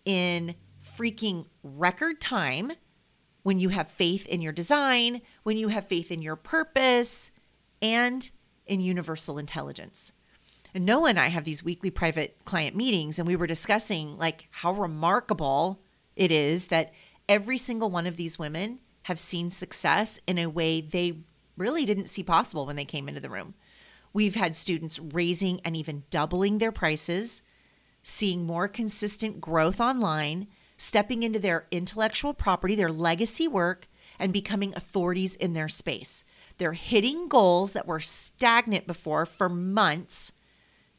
in 0.05 0.55
freaking 0.97 1.47
record 1.63 2.21
time 2.21 2.73
when 3.43 3.59
you 3.59 3.69
have 3.69 3.91
faith 3.91 4.27
in 4.27 4.41
your 4.41 4.53
design, 4.53 5.23
when 5.43 5.57
you 5.57 5.69
have 5.69 5.87
faith 5.87 6.11
in 6.11 6.23
your 6.23 6.37
purpose, 6.37 7.31
and 7.81 8.31
in 8.67 8.81
universal 8.81 9.39
intelligence. 9.39 10.13
And 10.75 10.85
Noah 10.85 11.11
and 11.11 11.19
I 11.19 11.29
have 11.29 11.45
these 11.45 11.65
weekly 11.65 11.91
private 11.91 12.37
client 12.45 12.75
meetings, 12.75 13.19
and 13.19 13.27
we 13.29 13.37
were 13.37 13.47
discussing 13.47 14.19
like 14.19 14.49
how 14.51 14.73
remarkable 14.73 15.81
it 16.17 16.31
is 16.31 16.67
that 16.67 16.93
every 17.29 17.57
single 17.57 17.91
one 17.91 18.07
of 18.07 18.17
these 18.17 18.39
women 18.39 18.81
have 19.05 19.21
seen 19.21 19.51
success 19.51 20.21
in 20.27 20.39
a 20.39 20.47
way 20.49 20.81
they 20.81 21.21
really 21.57 21.87
didn't 21.87 22.09
see 22.09 22.23
possible 22.23 22.67
when 22.67 22.77
they 22.77 22.85
came 22.85 23.09
into 23.09 23.21
the 23.21 23.31
room. 23.31 23.55
We've 24.13 24.35
had 24.35 24.57
students 24.57 24.99
raising 24.99 25.61
and 25.61 25.77
even 25.77 26.05
doubling 26.11 26.59
their 26.59 26.73
prices, 26.73 27.43
seeing 28.03 28.45
more 28.45 28.67
consistent 28.67 29.41
growth 29.41 29.81
online, 29.81 30.49
stepping 30.77 31.23
into 31.23 31.39
their 31.39 31.67
intellectual 31.71 32.35
property, 32.35 32.75
their 32.75 32.93
legacy 32.93 33.49
work, 33.49 33.89
and 34.19 34.33
becoming 34.33 34.75
authorities 34.75 35.37
in 35.37 35.53
their 35.53 35.69
space. 35.69 36.25
They're 36.59 36.73
hitting 36.73 37.29
goals 37.29 37.73
that 37.73 37.87
were 37.87 38.01
stagnant 38.01 38.87
before 38.87 39.27
for 39.27 39.49
months. 39.49 40.33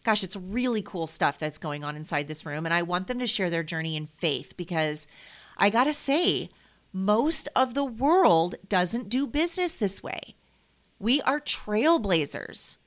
Gosh, 0.03 0.23
it's 0.23 0.35
really 0.35 0.81
cool 0.81 1.07
stuff 1.07 1.39
that's 1.39 1.57
going 1.57 1.83
on 1.83 1.95
inside 1.95 2.27
this 2.27 2.45
room. 2.45 2.65
And 2.65 2.73
I 2.73 2.83
want 2.83 3.07
them 3.07 3.19
to 3.19 3.27
share 3.27 3.49
their 3.49 3.63
journey 3.63 3.95
in 3.95 4.05
faith 4.05 4.55
because 4.55 5.07
I 5.57 5.69
got 5.69 5.85
to 5.85 5.93
say, 5.93 6.49
most 6.93 7.49
of 7.55 7.73
the 7.73 7.83
world 7.83 8.55
doesn't 8.69 9.09
do 9.09 9.27
business 9.27 9.75
this 9.75 10.01
way. 10.01 10.35
We 10.99 11.21
are 11.21 11.39
trailblazers. 11.39 12.77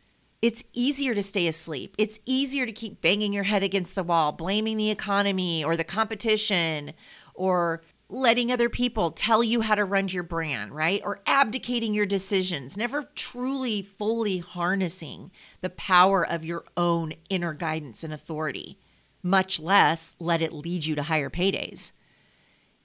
It's 0.43 0.65
easier 0.73 1.15
to 1.15 1.23
stay 1.23 1.47
asleep. 1.47 1.95
It's 1.99 2.19
easier 2.25 2.65
to 2.65 2.73
keep 2.73 3.03
banging 3.03 3.33
your 3.33 3.45
head 3.45 3.63
against 3.63 3.95
the 3.95 4.03
wall, 4.03 4.33
blaming 4.33 4.79
the 4.79 4.91
economy 4.91 5.63
or 5.63 5.77
the 5.77 5.85
competition 5.85 6.95
or 7.35 7.83
letting 8.09 8.51
other 8.51 8.69
people 8.69 9.11
tell 9.11 9.45
you 9.45 9.61
how 9.61 9.75
to 9.75 9.85
run 9.85 10.09
your 10.09 10.23
brand, 10.23 10.75
right? 10.75 11.01
Or 11.05 11.21
abdicating 11.27 11.95
your 11.95 12.07
decisions, 12.07 12.77
never 12.77 13.05
truly 13.15 13.83
fully 13.83 14.39
harnessing 14.39 15.31
the 15.61 15.71
power 15.71 16.27
of 16.27 16.45
your 16.45 16.65
own 16.77 17.13
inner 17.29 17.53
guidance 17.53 18.03
and 18.03 18.13
authority, 18.13 18.79
much 19.23 19.61
less 19.61 20.15
let 20.19 20.43
it 20.43 20.53
lead 20.53 20.87
you 20.87 20.95
to 20.95 21.05
higher 21.05 21.31
paydays. 21.31 21.93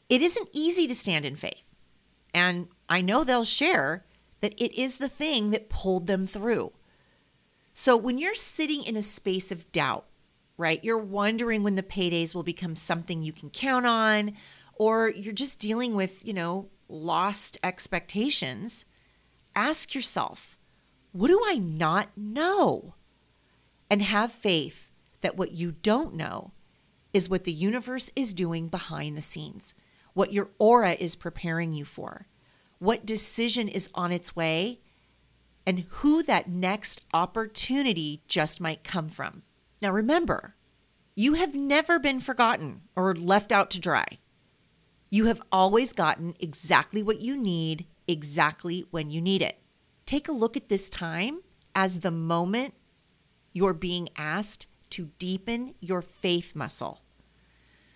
It 0.10 0.22
isn't 0.22 0.50
easy 0.52 0.88
to 0.88 0.96
stand 0.96 1.26
in 1.26 1.36
faith. 1.36 1.64
And 2.34 2.68
I 2.90 3.02
know 3.02 3.24
they'll 3.24 3.46
share 3.46 4.06
that 4.42 4.54
it 4.62 4.78
is 4.78 4.98
the 4.98 5.10
thing 5.10 5.52
that 5.52 5.70
pulled 5.70 6.08
them 6.08 6.28
through. 6.28 6.74
So 7.78 7.98
when 7.98 8.18
you're 8.18 8.36
sitting 8.36 8.84
in 8.84 8.96
a 8.96 9.04
space 9.04 9.52
of 9.52 9.70
doubt, 9.74 10.06
right, 10.58 10.82
you're 10.82 10.98
wondering 10.98 11.62
when 11.62 11.76
the 11.76 11.84
paydays 11.84 12.34
will 12.34 12.42
become 12.42 12.74
something 12.74 13.22
you 13.22 13.34
can 13.34 13.50
count 13.50 13.86
on, 13.86 14.36
or 14.76 15.10
you're 15.10 15.34
just 15.34 15.60
dealing 15.60 15.94
with, 15.94 16.26
you 16.26 16.34
know, 16.34 16.70
lost 16.88 17.58
expectations, 17.62 18.86
ask 19.58 19.94
yourself, 19.94 20.58
what 21.12 21.28
do 21.28 21.42
I 21.46 21.56
not 21.56 22.12
know? 22.16 22.96
And 23.90 24.02
have 24.02 24.32
faith 24.32 24.90
that 25.20 25.36
what 25.36 25.52
you 25.52 25.74
don't 25.74 26.16
know 26.16 26.54
is 27.12 27.30
what 27.30 27.44
the 27.44 27.52
universe 27.52 28.10
is 28.16 28.34
doing 28.34 28.70
behind 28.70 29.18
the 29.18 29.22
scenes, 29.22 29.74
what 30.14 30.32
your 30.32 30.50
aura 30.60 30.94
is 30.94 31.18
preparing 31.18 31.74
you 31.74 31.84
for, 31.84 32.28
what 32.80 33.06
decision 33.06 33.68
is 33.68 33.90
on 33.94 34.14
its 34.14 34.34
way, 34.34 34.80
and 35.66 35.86
who 35.90 36.22
that 36.24 36.50
next 36.50 37.02
opportunity 37.14 38.22
just 38.28 38.62
might 38.62 38.84
come 38.84 39.10
from. 39.10 39.44
Now, 39.82 39.92
remember, 39.92 40.56
you 41.16 41.34
have 41.34 41.56
never 41.56 41.98
been 41.98 42.20
forgotten 42.20 42.82
or 42.96 43.16
left 43.16 43.52
out 43.52 43.72
to 43.72 43.80
dry. 43.80 44.06
You 45.10 45.26
have 45.26 45.42
always 45.52 45.94
gotten 45.94 46.36
exactly 46.40 47.02
what 47.02 47.22
you 47.22 47.38
need, 47.38 47.86
exactly 48.08 48.86
when 48.92 49.10
you 49.10 49.22
need 49.22 49.42
it. 49.42 49.60
Take 50.06 50.28
a 50.28 50.34
look 50.34 50.56
at 50.58 50.70
this 50.70 50.90
time 50.90 51.42
as 51.74 52.02
the 52.02 52.12
moment 52.12 52.74
you're 53.54 53.74
being 53.74 54.10
asked 54.18 54.68
to 54.92 55.12
deepen 55.18 55.74
your 55.80 56.02
faith 56.02 56.56
muscle. 56.56 57.02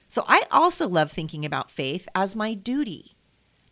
So, 0.08 0.24
I 0.28 0.44
also 0.50 0.88
love 0.88 1.12
thinking 1.12 1.46
about 1.46 1.70
faith 1.70 2.10
as 2.16 2.36
my 2.36 2.56
duty. 2.56 3.16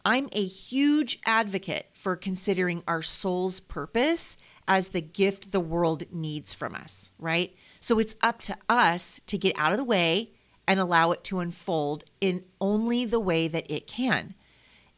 I'm 0.07 0.29
a 0.31 0.45
huge 0.47 1.19
advocate 1.25 1.89
for 1.91 2.15
considering 2.15 2.81
our 2.87 3.01
soul's 3.01 3.59
purpose 3.59 4.37
as 4.65 4.89
the 4.89 5.01
gift 5.01 5.51
the 5.51 5.59
world 5.59 6.05
needs 6.13 6.53
from 6.53 6.75
us, 6.75 7.11
right? 7.19 7.53
So, 7.81 7.99
it's 7.99 8.15
up 8.21 8.39
to 8.43 8.55
us 8.69 9.19
to 9.27 9.37
get 9.37 9.59
out 9.59 9.73
of 9.73 9.77
the 9.77 9.83
way 9.83 10.31
and 10.65 10.79
allow 10.79 11.11
it 11.11 11.25
to 11.25 11.41
unfold 11.41 12.05
in 12.21 12.45
only 12.61 13.03
the 13.03 13.19
way 13.19 13.49
that 13.49 13.69
it 13.69 13.85
can. 13.85 14.33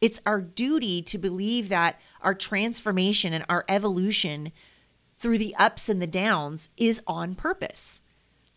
It's 0.00 0.20
our 0.24 0.40
duty 0.40 1.02
to 1.02 1.18
believe 1.18 1.70
that 1.70 2.00
our 2.22 2.34
transformation 2.34 3.32
and 3.32 3.44
our 3.48 3.64
evolution 3.68 4.52
through 5.18 5.38
the 5.38 5.56
ups 5.56 5.88
and 5.88 6.00
the 6.00 6.06
downs 6.06 6.70
is 6.76 7.02
on 7.08 7.34
purpose. 7.34 8.00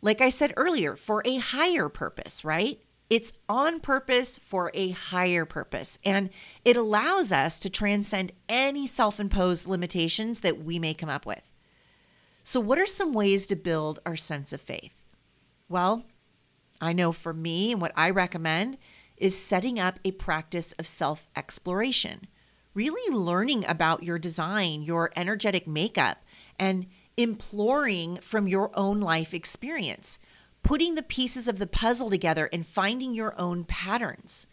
Like 0.04 0.22
I 0.22 0.30
said 0.30 0.54
earlier, 0.56 0.96
for 0.96 1.24
a 1.26 1.38
higher 1.38 1.90
purpose, 1.90 2.46
right? 2.46 2.80
It's 3.14 3.32
on 3.48 3.80
purpose 3.80 4.40
for 4.40 4.72
a 4.74 4.90
higher 4.90 5.46
purpose. 5.46 6.00
And 6.04 6.32
it 6.66 6.76
allows 6.76 7.32
us 7.32 7.60
to 7.60 7.70
transcend 7.70 8.32
any 8.50 8.88
self 8.88 9.20
imposed 9.20 9.68
limitations 9.68 10.40
that 10.40 10.64
we 10.64 10.80
may 10.80 10.96
come 10.96 11.10
up 11.10 11.24
with. 11.24 11.44
So, 12.42 12.60
what 12.60 12.80
are 12.80 12.88
some 12.88 13.14
ways 13.14 13.46
to 13.46 13.56
build 13.56 14.00
our 14.04 14.16
sense 14.16 14.52
of 14.52 14.62
faith? 14.62 15.06
Well, 15.70 16.06
I 16.82 16.92
know 16.92 17.12
for 17.12 17.36
me, 17.36 17.72
and 17.72 17.80
what 17.80 17.92
I 17.96 18.10
recommend 18.10 18.80
is 19.16 19.40
setting 19.40 19.80
up 19.80 20.00
a 20.04 20.14
practice 20.14 20.72
of 20.72 20.88
self 20.88 21.28
exploration, 21.36 22.26
really 22.74 23.16
learning 23.16 23.64
about 23.68 24.02
your 24.02 24.18
design, 24.18 24.82
your 24.82 25.12
energetic 25.16 25.68
makeup, 25.68 26.24
and 26.58 26.88
imploring 27.16 28.18
from 28.22 28.48
your 28.48 28.72
own 28.74 29.00
life 29.00 29.36
experience, 29.36 30.18
putting 30.64 30.96
the 30.96 31.04
pieces 31.04 31.48
of 31.48 31.60
the 31.60 31.68
puzzle 31.68 32.10
together 32.10 32.50
and 32.52 32.66
finding 32.66 33.14
your 33.14 33.40
own 33.40 33.66
patterns. 33.66 34.48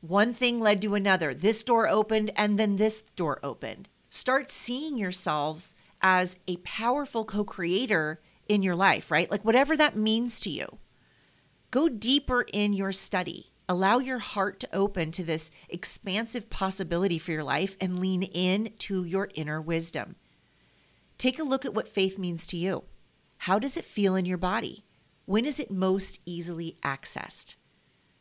One 0.00 0.34
thing 0.34 0.60
led 0.60 0.82
to 0.82 0.94
another. 0.94 1.32
This 1.32 1.64
door 1.64 1.88
opened, 1.88 2.30
and 2.36 2.58
then 2.58 2.76
this 2.76 3.00
door 3.00 3.40
opened. 3.42 3.88
Start 4.10 4.50
seeing 4.50 4.98
yourselves 4.98 5.74
as 6.02 6.38
a 6.46 6.58
powerful 6.58 7.24
co 7.24 7.44
creator 7.44 8.20
in 8.48 8.62
your 8.62 8.76
life, 8.76 9.10
right? 9.10 9.30
Like 9.30 9.44
whatever 9.44 9.76
that 9.76 9.96
means 9.96 10.40
to 10.40 10.50
you. 10.50 10.78
Go 11.70 11.88
deeper 11.88 12.44
in 12.52 12.72
your 12.74 12.92
study. 12.92 13.52
Allow 13.68 13.98
your 13.98 14.18
heart 14.18 14.60
to 14.60 14.74
open 14.74 15.10
to 15.12 15.24
this 15.24 15.50
expansive 15.70 16.50
possibility 16.50 17.18
for 17.18 17.32
your 17.32 17.42
life 17.42 17.76
and 17.80 17.98
lean 17.98 18.22
in 18.22 18.74
to 18.80 19.04
your 19.04 19.30
inner 19.34 19.60
wisdom. 19.60 20.16
Take 21.16 21.38
a 21.38 21.44
look 21.44 21.64
at 21.64 21.72
what 21.74 21.88
faith 21.88 22.18
means 22.18 22.46
to 22.48 22.58
you. 22.58 22.84
How 23.38 23.58
does 23.58 23.76
it 23.76 23.84
feel 23.84 24.14
in 24.14 24.26
your 24.26 24.38
body? 24.38 24.83
When 25.26 25.46
is 25.46 25.58
it 25.58 25.70
most 25.70 26.20
easily 26.26 26.76
accessed? 26.82 27.54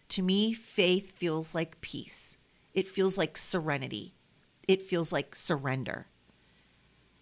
To 0.10 0.22
me, 0.22 0.54
faith 0.54 1.12
feels 1.12 1.54
like 1.54 1.82
peace. 1.82 2.38
It 2.74 2.88
feels 2.88 3.18
like 3.18 3.38
serenity. 3.38 4.14
It 4.68 4.82
feels 4.82 5.12
like 5.12 5.36
surrender. 5.36 6.08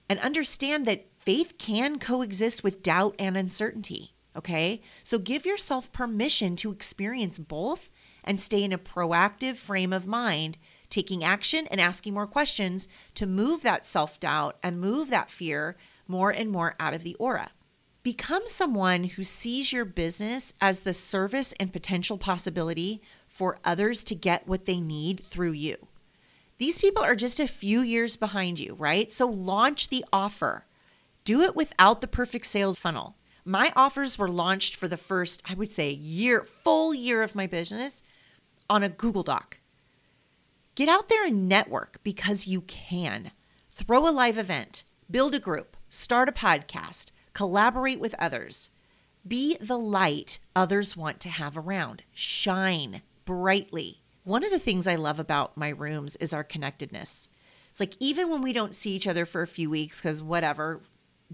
And 0.07 0.19
understand 0.19 0.85
that 0.85 1.07
faith 1.17 1.57
can 1.57 1.97
coexist 1.97 2.63
with 2.63 2.83
doubt 2.83 3.15
and 3.17 3.35
uncertainty. 3.35 4.13
Okay. 4.35 4.81
So 5.03 5.17
give 5.17 5.45
yourself 5.45 5.91
permission 5.91 6.55
to 6.57 6.71
experience 6.71 7.39
both 7.39 7.89
and 8.23 8.39
stay 8.39 8.63
in 8.63 8.71
a 8.71 8.77
proactive 8.77 9.55
frame 9.55 9.91
of 9.91 10.07
mind, 10.07 10.57
taking 10.89 11.23
action 11.23 11.67
and 11.67 11.81
asking 11.81 12.13
more 12.13 12.27
questions 12.27 12.87
to 13.15 13.25
move 13.25 13.63
that 13.63 13.85
self 13.85 14.19
doubt 14.19 14.57
and 14.61 14.79
move 14.79 15.09
that 15.09 15.29
fear 15.29 15.75
more 16.07 16.29
and 16.29 16.51
more 16.51 16.75
out 16.79 16.93
of 16.93 17.03
the 17.03 17.15
aura. 17.15 17.51
Become 18.03 18.47
someone 18.47 19.03
who 19.03 19.23
sees 19.23 19.71
your 19.71 19.85
business 19.85 20.55
as 20.59 20.81
the 20.81 20.93
service 20.93 21.53
and 21.59 21.71
potential 21.71 22.17
possibility 22.17 22.99
for 23.27 23.59
others 23.63 24.03
to 24.05 24.15
get 24.15 24.47
what 24.47 24.65
they 24.65 24.79
need 24.79 25.23
through 25.23 25.51
you. 25.51 25.77
These 26.57 26.79
people 26.79 27.03
are 27.03 27.15
just 27.15 27.39
a 27.39 27.47
few 27.47 27.81
years 27.81 28.15
behind 28.15 28.59
you, 28.59 28.73
right? 28.73 29.11
So 29.11 29.27
launch 29.27 29.89
the 29.89 30.03
offer. 30.11 30.65
Do 31.25 31.41
it 31.41 31.55
without 31.55 32.01
the 32.01 32.07
perfect 32.07 32.47
sales 32.47 32.75
funnel. 32.75 33.17
My 33.45 33.71
offers 33.75 34.17
were 34.17 34.27
launched 34.27 34.75
for 34.75 34.87
the 34.87 34.97
first, 34.97 35.43
I 35.47 35.53
would 35.53 35.71
say, 35.71 35.91
year, 35.91 36.43
full 36.43 36.95
year 36.95 37.21
of 37.21 37.35
my 37.35 37.45
business 37.45 38.01
on 38.67 38.81
a 38.81 38.89
Google 38.89 39.23
Doc. 39.23 39.59
Get 40.73 40.89
out 40.89 41.07
there 41.07 41.25
and 41.25 41.47
network 41.47 41.99
because 42.03 42.47
you 42.47 42.61
can. 42.61 43.29
Throw 43.71 44.07
a 44.07 44.09
live 44.09 44.39
event, 44.39 44.85
build 45.09 45.35
a 45.35 45.39
group, 45.39 45.77
start 45.89 46.29
a 46.29 46.31
podcast, 46.31 47.11
collaborate 47.33 47.99
with 47.99 48.15
others. 48.19 48.69
Be 49.27 49.57
the 49.59 49.77
light 49.77 50.39
others 50.55 50.97
want 50.97 51.19
to 51.21 51.29
have 51.29 51.57
around. 51.57 52.03
Shine 52.13 53.01
brightly. 53.25 54.01
One 54.23 54.43
of 54.43 54.51
the 54.51 54.59
things 54.59 54.87
I 54.87 54.95
love 54.95 55.19
about 55.19 55.57
my 55.57 55.69
rooms 55.69 56.15
is 56.17 56.33
our 56.33 56.43
connectedness. 56.43 57.29
It's 57.69 57.79
like 57.79 57.95
even 57.99 58.29
when 58.29 58.41
we 58.41 58.53
don't 58.53 58.75
see 58.75 58.91
each 58.91 59.07
other 59.07 59.25
for 59.25 59.41
a 59.41 59.47
few 59.47 59.69
weeks, 59.69 59.99
because 59.99 60.21
whatever, 60.21 60.81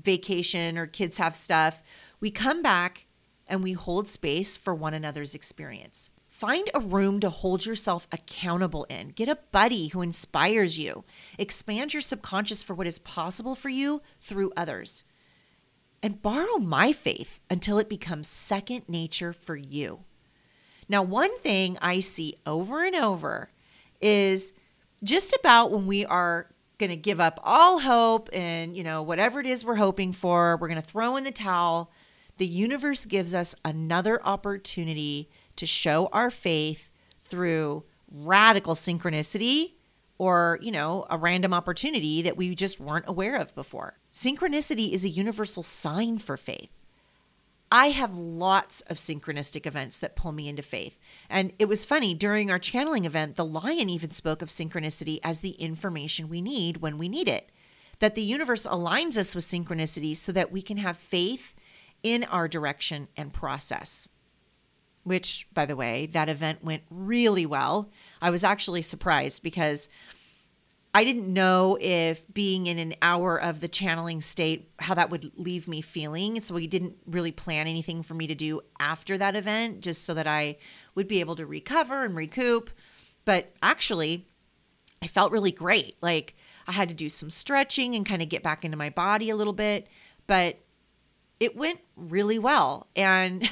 vacation 0.02 0.78
or 0.78 0.86
kids 0.86 1.18
have 1.18 1.36
stuff, 1.36 1.82
we 2.20 2.30
come 2.30 2.62
back 2.62 3.06
and 3.48 3.64
we 3.64 3.74
hold 3.74 4.08
space 4.08 4.58
for 4.58 4.76
one 4.76 4.94
another's 4.94 5.34
experience. 5.34 6.12
Find 6.28 6.70
a 6.74 6.80
room 6.80 7.20
to 7.22 7.32
hold 7.32 7.66
yourself 7.66 8.08
accountable 8.12 8.84
in. 8.90 9.10
Get 9.10 9.30
a 9.30 9.40
buddy 9.52 9.88
who 9.88 10.02
inspires 10.02 10.78
you. 10.78 11.04
Expand 11.40 11.94
your 11.94 12.02
subconscious 12.02 12.62
for 12.62 12.76
what 12.76 12.86
is 12.86 13.00
possible 13.00 13.56
for 13.56 13.70
you 13.70 14.02
through 14.22 14.54
others. 14.56 15.04
And 16.08 16.22
borrow 16.22 16.58
my 16.58 16.94
faith 16.94 17.42
until 17.50 17.80
it 17.80 17.90
becomes 17.90 18.30
second 18.30 18.88
nature 18.88 19.34
for 19.34 19.58
you. 19.58 20.06
Now, 20.88 21.04
one 21.04 21.38
thing 21.40 21.78
I 21.82 22.00
see 22.00 22.38
over 22.46 22.86
and 22.86 22.96
over 22.96 23.50
is 24.00 24.54
just 25.04 25.34
about 25.34 25.70
when 25.70 25.86
we 25.86 26.06
are 26.06 26.48
going 26.78 26.92
to 26.92 26.96
give 26.96 27.20
up 27.20 27.42
all 27.44 27.80
hope 27.80 28.30
and, 28.32 28.74
you 28.74 28.86
know, 28.86 29.04
whatever 29.04 29.42
it 29.42 29.48
is 29.48 29.66
we're 29.66 29.76
hoping 29.76 30.14
for, 30.14 30.56
we're 30.56 30.70
going 30.70 30.82
to 30.82 30.88
throw 30.88 31.18
in 31.18 31.26
the 31.26 31.32
towel. 31.32 31.92
The 32.38 32.48
universe 32.48 33.04
gives 33.04 33.36
us 33.36 33.54
another 33.66 34.26
opportunity 34.26 35.30
to 35.58 35.66
show 35.66 36.08
our 36.14 36.32
faith 36.32 36.90
through 37.20 37.84
radical 38.10 38.76
synchronicity 38.76 39.74
or, 40.18 40.58
you 40.62 40.72
know, 40.72 41.06
a 41.10 41.18
random 41.18 41.54
opportunity 41.54 42.22
that 42.22 42.38
we 42.38 42.56
just 42.56 42.80
weren't 42.80 43.08
aware 43.08 43.36
of 43.36 43.54
before. 43.56 43.98
Synchronicity 44.14 44.92
is 44.92 45.04
a 45.04 45.10
universal 45.10 45.64
sign 45.64 46.18
for 46.18 46.38
faith. 46.38 46.72
I 47.72 47.90
have 47.90 48.18
lots 48.18 48.82
of 48.82 48.96
synchronistic 48.98 49.66
events 49.66 50.00
that 50.00 50.16
pull 50.16 50.32
me 50.32 50.48
into 50.48 50.62
faith. 50.62 50.98
And 51.30 51.52
it 51.60 51.66
was 51.66 51.86
funny 51.86 52.14
during 52.14 52.50
our 52.50 52.60
channeling 52.60 53.04
event, 53.04 53.36
the 53.36 53.46
lion 53.46 53.90
even 53.90 54.12
spoke 54.12 54.42
of 54.42 54.48
synchronicity 54.50 55.20
as 55.22 55.42
the 55.42 55.52
information 55.52 56.30
we 56.30 56.42
need 56.42 56.78
when 56.78 56.98
we 56.98 57.10
need 57.10 57.28
it. 57.28 57.50
That 58.00 58.16
the 58.16 58.22
universe 58.22 58.66
aligns 58.66 59.18
us 59.18 59.36
with 59.36 59.44
synchronicity 59.44 60.16
so 60.16 60.32
that 60.32 60.52
we 60.52 60.62
can 60.62 60.78
have 60.78 60.98
faith 60.98 61.56
in 62.04 62.24
our 62.26 62.48
direction 62.48 63.10
and 63.18 63.34
process. 63.34 64.08
Which, 65.04 65.48
by 65.54 65.66
the 65.66 65.76
way, 65.76 66.06
that 66.08 66.30
event 66.30 66.64
went 66.64 66.84
really 66.90 67.46
well. 67.46 67.90
I 68.22 68.30
was 68.30 68.44
actually 68.44 68.82
surprised 68.82 69.44
because 69.44 69.90
I 70.98 71.04
didn't 71.04 71.32
know 71.32 71.78
if 71.80 72.24
being 72.34 72.66
in 72.66 72.80
an 72.80 72.96
hour 73.04 73.40
of 73.40 73.60
the 73.60 73.68
channeling 73.68 74.20
state, 74.20 74.72
how 74.80 74.96
that 74.96 75.12
would 75.12 75.32
leave 75.38 75.68
me 75.68 75.80
feeling. 75.82 76.42
So 76.42 76.56
we 76.56 76.66
didn't 76.66 76.96
really 77.06 77.32
plan 77.32 77.68
anything 77.68 78.02
for 78.02 78.16
me 78.16 78.26
to 78.26 78.34
do 78.34 78.62
after 78.80 79.16
that 79.16 79.36
event, 79.36 79.82
just 79.82 80.06
so 80.06 80.16
that 80.16 80.26
I 80.26 80.58
would 80.96 81.08
be 81.08 81.20
able 81.20 81.36
to 81.36 81.46
recover 81.46 82.04
and 82.04 82.16
recoup. 82.16 82.72
But 83.26 83.54
actually, 83.62 84.26
I 85.00 85.06
felt 85.06 85.32
really 85.32 85.52
great. 85.52 85.98
Like 86.02 86.36
I 86.68 86.72
had 86.72 86.90
to 86.90 86.96
do 86.96 87.10
some 87.10 87.30
stretching 87.30 87.94
and 87.94 88.04
kind 88.04 88.24
of 88.24 88.30
get 88.30 88.42
back 88.42 88.66
into 88.66 88.76
my 88.76 88.90
body 88.90 89.30
a 89.30 89.36
little 89.36 89.54
bit, 89.54 89.86
but 90.26 90.58
it 91.40 91.56
went 91.56 91.80
really 91.96 92.40
well. 92.40 92.88
And 92.96 93.48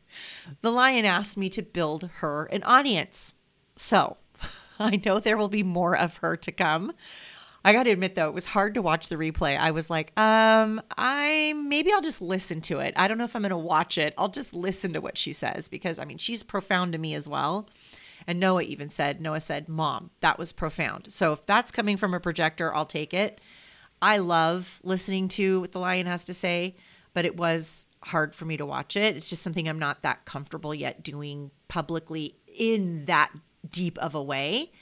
the 0.60 0.72
lion 0.72 1.04
asked 1.04 1.36
me 1.36 1.50
to 1.50 1.62
build 1.62 2.10
her 2.14 2.46
an 2.46 2.64
audience. 2.64 3.34
So 3.76 4.16
I 4.92 5.00
know 5.04 5.20
there 5.20 5.36
will 5.36 5.48
be 5.48 5.62
more 5.62 5.96
of 5.96 6.16
her 6.18 6.36
to 6.38 6.50
come. 6.50 6.92
I 7.62 7.74
got 7.74 7.82
to 7.82 7.90
admit 7.90 8.14
though, 8.14 8.28
it 8.28 8.34
was 8.34 8.46
hard 8.46 8.72
to 8.74 8.82
watch 8.82 9.08
the 9.08 9.16
replay. 9.16 9.58
I 9.58 9.70
was 9.70 9.90
like, 9.90 10.18
um, 10.18 10.80
I 10.96 11.52
maybe 11.54 11.92
I'll 11.92 12.00
just 12.00 12.22
listen 12.22 12.62
to 12.62 12.80
it. 12.80 12.94
I 12.96 13.06
don't 13.06 13.18
know 13.18 13.24
if 13.24 13.36
I'm 13.36 13.42
going 13.42 13.50
to 13.50 13.56
watch 13.58 13.98
it. 13.98 14.14
I'll 14.16 14.30
just 14.30 14.54
listen 14.54 14.94
to 14.94 15.00
what 15.00 15.18
she 15.18 15.34
says 15.34 15.68
because 15.68 15.98
I 15.98 16.06
mean, 16.06 16.16
she's 16.16 16.42
profound 16.42 16.92
to 16.92 16.98
me 16.98 17.14
as 17.14 17.28
well. 17.28 17.68
And 18.26 18.40
Noah 18.40 18.62
even 18.62 18.88
said, 18.88 19.20
Noah 19.20 19.40
said, 19.40 19.68
"Mom, 19.68 20.10
that 20.20 20.38
was 20.38 20.52
profound." 20.52 21.10
So 21.12 21.32
if 21.32 21.44
that's 21.46 21.72
coming 21.72 21.96
from 21.96 22.14
a 22.14 22.20
projector, 22.20 22.74
I'll 22.74 22.86
take 22.86 23.12
it. 23.12 23.40
I 24.00 24.18
love 24.18 24.80
listening 24.82 25.28
to 25.28 25.60
what 25.60 25.72
the 25.72 25.80
lion 25.80 26.06
has 26.06 26.24
to 26.26 26.34
say, 26.34 26.76
but 27.12 27.24
it 27.24 27.36
was 27.36 27.86
hard 28.04 28.34
for 28.34 28.44
me 28.46 28.56
to 28.56 28.64
watch 28.66 28.96
it. 28.96 29.16
It's 29.16 29.28
just 29.28 29.42
something 29.42 29.68
I'm 29.68 29.78
not 29.78 30.02
that 30.02 30.24
comfortable 30.24 30.74
yet 30.74 31.02
doing 31.02 31.50
publicly 31.68 32.36
in 32.46 33.04
that 33.06 33.30
deep 33.70 33.98
of 33.98 34.14
a 34.14 34.22
way. 34.22 34.72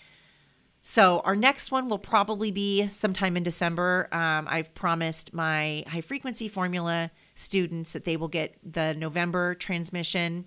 So, 0.80 1.20
our 1.20 1.36
next 1.36 1.70
one 1.70 1.88
will 1.88 1.98
probably 1.98 2.50
be 2.50 2.88
sometime 2.88 3.36
in 3.36 3.42
December. 3.42 4.08
Um, 4.12 4.46
I've 4.48 4.72
promised 4.74 5.34
my 5.34 5.84
high 5.86 6.00
frequency 6.00 6.48
formula 6.48 7.10
students 7.34 7.92
that 7.92 8.04
they 8.04 8.16
will 8.16 8.28
get 8.28 8.56
the 8.64 8.94
November 8.94 9.54
transmission. 9.54 10.46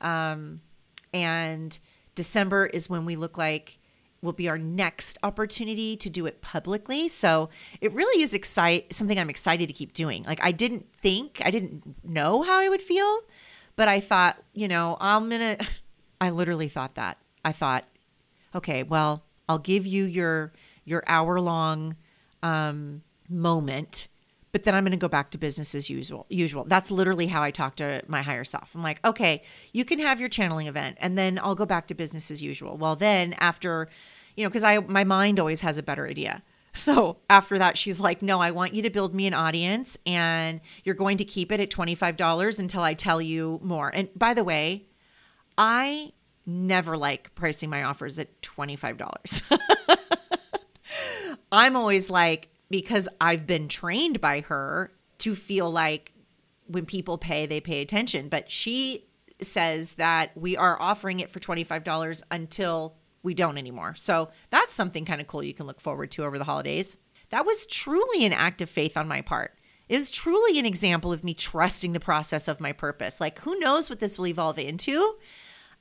Um, 0.00 0.60
and 1.14 1.78
December 2.14 2.66
is 2.66 2.90
when 2.90 3.04
we 3.04 3.16
look 3.16 3.38
like 3.38 3.78
will 4.22 4.32
be 4.32 4.48
our 4.48 4.58
next 4.58 5.18
opportunity 5.22 5.96
to 5.96 6.10
do 6.10 6.26
it 6.26 6.40
publicly. 6.40 7.08
So 7.08 7.48
it 7.80 7.92
really 7.92 8.22
is 8.22 8.34
excite 8.34 8.92
something 8.92 9.18
I'm 9.18 9.30
excited 9.30 9.68
to 9.68 9.72
keep 9.72 9.92
doing. 9.92 10.24
Like 10.24 10.42
I 10.42 10.52
didn't 10.52 10.86
think, 11.00 11.40
I 11.44 11.50
didn't 11.50 12.04
know 12.04 12.42
how 12.42 12.58
I 12.58 12.68
would 12.68 12.82
feel, 12.82 13.20
but 13.76 13.88
I 13.88 14.00
thought, 14.00 14.42
you 14.52 14.68
know, 14.68 14.96
I'm 15.00 15.30
gonna 15.30 15.58
I 16.20 16.30
literally 16.30 16.68
thought 16.68 16.94
that. 16.96 17.18
I 17.46 17.52
thought, 17.52 17.84
okay, 18.56 18.82
well, 18.82 19.22
I'll 19.48 19.60
give 19.60 19.86
you 19.86 20.04
your 20.04 20.52
your 20.84 21.04
hour 21.06 21.40
long 21.40 21.96
um, 22.42 23.02
moment, 23.28 24.08
but 24.50 24.64
then 24.64 24.74
I'm 24.74 24.82
going 24.82 24.90
to 24.90 24.96
go 24.96 25.08
back 25.08 25.30
to 25.30 25.38
business 25.38 25.72
as 25.72 25.88
usual. 25.88 26.26
Usual. 26.28 26.64
That's 26.64 26.90
literally 26.90 27.28
how 27.28 27.42
I 27.44 27.52
talk 27.52 27.76
to 27.76 28.02
my 28.08 28.22
higher 28.22 28.42
self. 28.42 28.74
I'm 28.74 28.82
like, 28.82 29.04
okay, 29.04 29.44
you 29.72 29.84
can 29.84 30.00
have 30.00 30.18
your 30.18 30.28
channeling 30.28 30.66
event, 30.66 30.98
and 31.00 31.16
then 31.16 31.38
I'll 31.40 31.54
go 31.54 31.66
back 31.66 31.86
to 31.86 31.94
business 31.94 32.32
as 32.32 32.42
usual. 32.42 32.76
Well, 32.76 32.96
then 32.96 33.34
after, 33.34 33.88
you 34.36 34.42
know, 34.42 34.50
because 34.50 34.64
I 34.64 34.80
my 34.80 35.04
mind 35.04 35.38
always 35.38 35.60
has 35.60 35.78
a 35.78 35.82
better 35.84 36.06
idea. 36.06 36.42
So 36.72 37.16
after 37.30 37.58
that, 37.58 37.78
she's 37.78 38.00
like, 38.00 38.22
No, 38.22 38.40
I 38.40 38.50
want 38.50 38.74
you 38.74 38.82
to 38.82 38.90
build 38.90 39.14
me 39.14 39.26
an 39.28 39.34
audience 39.34 39.96
and 40.04 40.60
you're 40.84 40.96
going 40.96 41.16
to 41.18 41.24
keep 41.24 41.50
it 41.50 41.58
at 41.58 41.70
$25 41.70 42.58
until 42.58 42.82
I 42.82 42.92
tell 42.92 43.22
you 43.22 43.60
more. 43.62 43.88
And 43.94 44.08
by 44.14 44.34
the 44.34 44.44
way, 44.44 44.84
I 45.56 46.12
never 46.46 46.96
like 46.96 47.34
pricing 47.34 47.68
my 47.70 47.82
offers 47.82 48.18
at 48.18 48.40
$25. 48.42 49.58
I'm 51.52 51.76
always 51.76 52.08
like, 52.08 52.48
because 52.70 53.08
I've 53.20 53.46
been 53.46 53.68
trained 53.68 54.20
by 54.20 54.40
her 54.42 54.92
to 55.18 55.34
feel 55.34 55.70
like 55.70 56.12
when 56.66 56.86
people 56.86 57.18
pay, 57.18 57.46
they 57.46 57.60
pay 57.60 57.80
attention. 57.80 58.28
But 58.28 58.50
she 58.50 59.06
says 59.40 59.94
that 59.94 60.36
we 60.36 60.56
are 60.56 60.80
offering 60.80 61.20
it 61.20 61.30
for 61.30 61.40
$25 61.40 62.22
until 62.30 62.96
we 63.22 63.34
don't 63.34 63.58
anymore. 63.58 63.94
So 63.96 64.30
that's 64.50 64.74
something 64.74 65.04
kind 65.04 65.20
of 65.20 65.26
cool 65.26 65.42
you 65.42 65.54
can 65.54 65.66
look 65.66 65.80
forward 65.80 66.10
to 66.12 66.24
over 66.24 66.38
the 66.38 66.44
holidays. 66.44 66.98
That 67.30 67.44
was 67.44 67.66
truly 67.66 68.24
an 68.24 68.32
act 68.32 68.62
of 68.62 68.70
faith 68.70 68.96
on 68.96 69.08
my 69.08 69.20
part. 69.20 69.54
It 69.88 69.96
was 69.96 70.10
truly 70.10 70.58
an 70.58 70.66
example 70.66 71.12
of 71.12 71.22
me 71.22 71.34
trusting 71.34 71.92
the 71.92 72.00
process 72.00 72.48
of 72.48 72.60
my 72.60 72.72
purpose. 72.72 73.20
Like, 73.20 73.40
who 73.40 73.58
knows 73.58 73.88
what 73.88 74.00
this 74.00 74.18
will 74.18 74.26
evolve 74.26 74.58
into? 74.58 75.14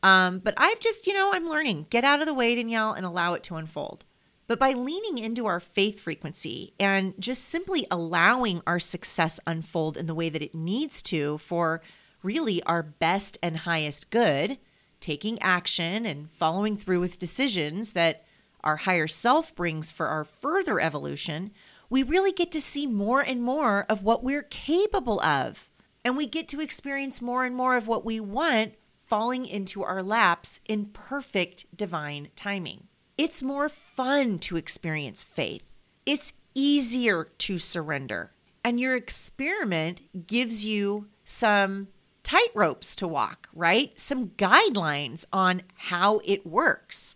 Um, 0.06 0.38
but 0.38 0.54
I've 0.56 0.80
just, 0.80 1.08
you 1.08 1.16
know, 1.16 1.34
I'm 1.34 1.50
learning. 1.50 1.88
Get 1.90 2.04
out 2.04 2.20
of 2.20 2.28
the 2.28 2.34
way, 2.34 2.54
Danielle, 2.54 2.94
and 2.94 3.08
allow 3.08 3.34
it 3.34 3.42
to 3.44 3.56
unfold. 3.56 4.06
But 4.46 4.60
by 4.60 4.74
leaning 4.74 5.18
into 5.18 5.48
our 5.48 5.60
faith 5.60 6.00
frequency 6.00 6.76
and 6.80 7.16
just 7.18 7.46
simply 7.46 7.88
allowing 7.90 8.62
our 8.68 8.80
success 8.80 9.40
unfold 9.48 9.98
in 9.98 10.06
the 10.06 10.14
way 10.14 10.30
that 10.30 10.44
it 10.44 10.54
needs 10.54 11.02
to 11.04 11.40
for 11.40 11.82
really 12.22 12.62
our 12.64 12.84
best 12.84 13.40
and 13.42 13.58
highest 13.58 14.12
good, 14.12 14.60
taking 15.00 15.42
action 15.42 16.06
and 16.06 16.30
following 16.30 16.78
through 16.78 17.00
with 17.00 17.18
decisions 17.18 17.94
that 17.94 18.26
our 18.64 18.76
higher 18.76 19.08
self 19.08 19.56
brings 19.56 19.92
for 19.92 20.06
our 20.06 20.24
further 20.24 20.80
evolution, 20.80 21.50
we 21.90 22.04
really 22.04 22.32
get 22.32 22.52
to 22.52 22.62
see 22.62 22.86
more 22.86 23.22
and 23.22 23.42
more 23.42 23.88
of 23.90 24.04
what 24.04 24.24
we're 24.24 24.44
capable 24.44 25.20
of. 25.22 25.68
And 26.04 26.16
we 26.16 26.28
get 26.28 26.48
to 26.50 26.62
experience 26.62 27.24
more 27.24 27.44
and 27.44 27.56
more 27.56 27.76
of 27.76 27.88
what 27.88 28.06
we 28.06 28.20
want 28.20 28.76
falling 29.06 29.46
into 29.46 29.84
our 29.84 30.02
laps 30.04 30.62
in 30.68 30.88
perfect 30.88 31.66
divine 31.76 32.30
timing. 32.36 32.88
It's 33.18 33.44
more 33.44 33.70
fun 33.70 34.40
to 34.40 34.58
experience 34.58 35.24
faith. 35.24 35.76
It's 36.06 36.34
easier 36.54 37.30
to 37.40 37.58
surrender. 37.58 38.32
And 38.64 38.80
your 38.80 38.96
experiment 38.96 40.28
gives 40.28 40.66
you 40.66 41.08
some 41.24 41.90
tightropes 42.24 42.96
to 42.96 43.08
walk, 43.08 43.48
right? 43.54 43.98
Some 44.00 44.30
guidelines 44.30 45.26
on 45.32 45.62
how 45.76 46.22
it 46.26 46.46
works. 46.46 47.16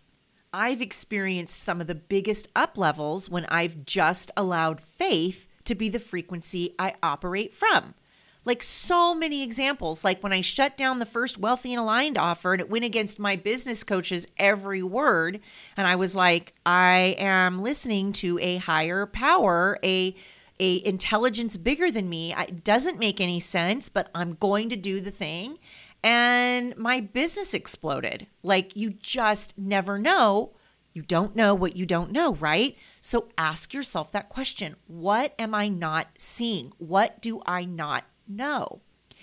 I've 0.52 0.80
experienced 0.80 1.62
some 1.62 1.80
of 1.80 1.86
the 1.86 1.94
biggest 1.94 2.48
up 2.56 2.78
levels 2.78 3.28
when 3.28 3.46
I've 3.46 3.84
just 3.84 4.30
allowed 4.36 4.80
faith 4.80 5.48
to 5.64 5.74
be 5.74 5.88
the 5.88 5.98
frequency 5.98 6.74
I 6.78 6.94
operate 7.02 7.54
from. 7.54 7.94
Like 8.44 8.62
so 8.62 9.14
many 9.14 9.42
examples. 9.42 10.04
Like 10.04 10.22
when 10.22 10.32
I 10.32 10.40
shut 10.40 10.76
down 10.76 10.98
the 10.98 11.06
first 11.06 11.38
Wealthy 11.38 11.72
and 11.72 11.80
Aligned 11.80 12.16
offer 12.16 12.52
and 12.52 12.60
it 12.60 12.70
went 12.70 12.84
against 12.84 13.18
my 13.18 13.36
business 13.36 13.84
coach's 13.84 14.26
every 14.38 14.82
word. 14.82 15.40
And 15.76 15.86
I 15.86 15.96
was 15.96 16.16
like, 16.16 16.54
I 16.64 17.16
am 17.18 17.62
listening 17.62 18.12
to 18.14 18.38
a 18.40 18.56
higher 18.56 19.06
power, 19.06 19.78
a 19.84 20.14
a 20.60 20.84
intelligence 20.84 21.56
bigger 21.56 21.90
than 21.90 22.08
me. 22.08 22.34
It 22.34 22.62
doesn't 22.62 22.98
make 22.98 23.20
any 23.20 23.40
sense, 23.40 23.88
but 23.88 24.10
I'm 24.14 24.34
going 24.34 24.68
to 24.68 24.76
do 24.76 25.00
the 25.00 25.10
thing. 25.10 25.58
And 26.04 26.76
my 26.76 27.00
business 27.00 27.54
exploded. 27.54 28.26
Like 28.42 28.76
you 28.76 28.90
just 28.90 29.58
never 29.58 29.98
know. 29.98 30.52
You 30.92 31.02
don't 31.02 31.36
know 31.36 31.54
what 31.54 31.76
you 31.76 31.86
don't 31.86 32.10
know, 32.10 32.34
right? 32.34 32.76
So 33.00 33.28
ask 33.38 33.72
yourself 33.72 34.12
that 34.12 34.28
question 34.28 34.76
What 34.86 35.34
am 35.38 35.54
I 35.54 35.68
not 35.68 36.08
seeing? 36.18 36.72
What 36.78 37.22
do 37.22 37.42
I 37.46 37.64
not 37.64 38.04
no. 38.30 38.80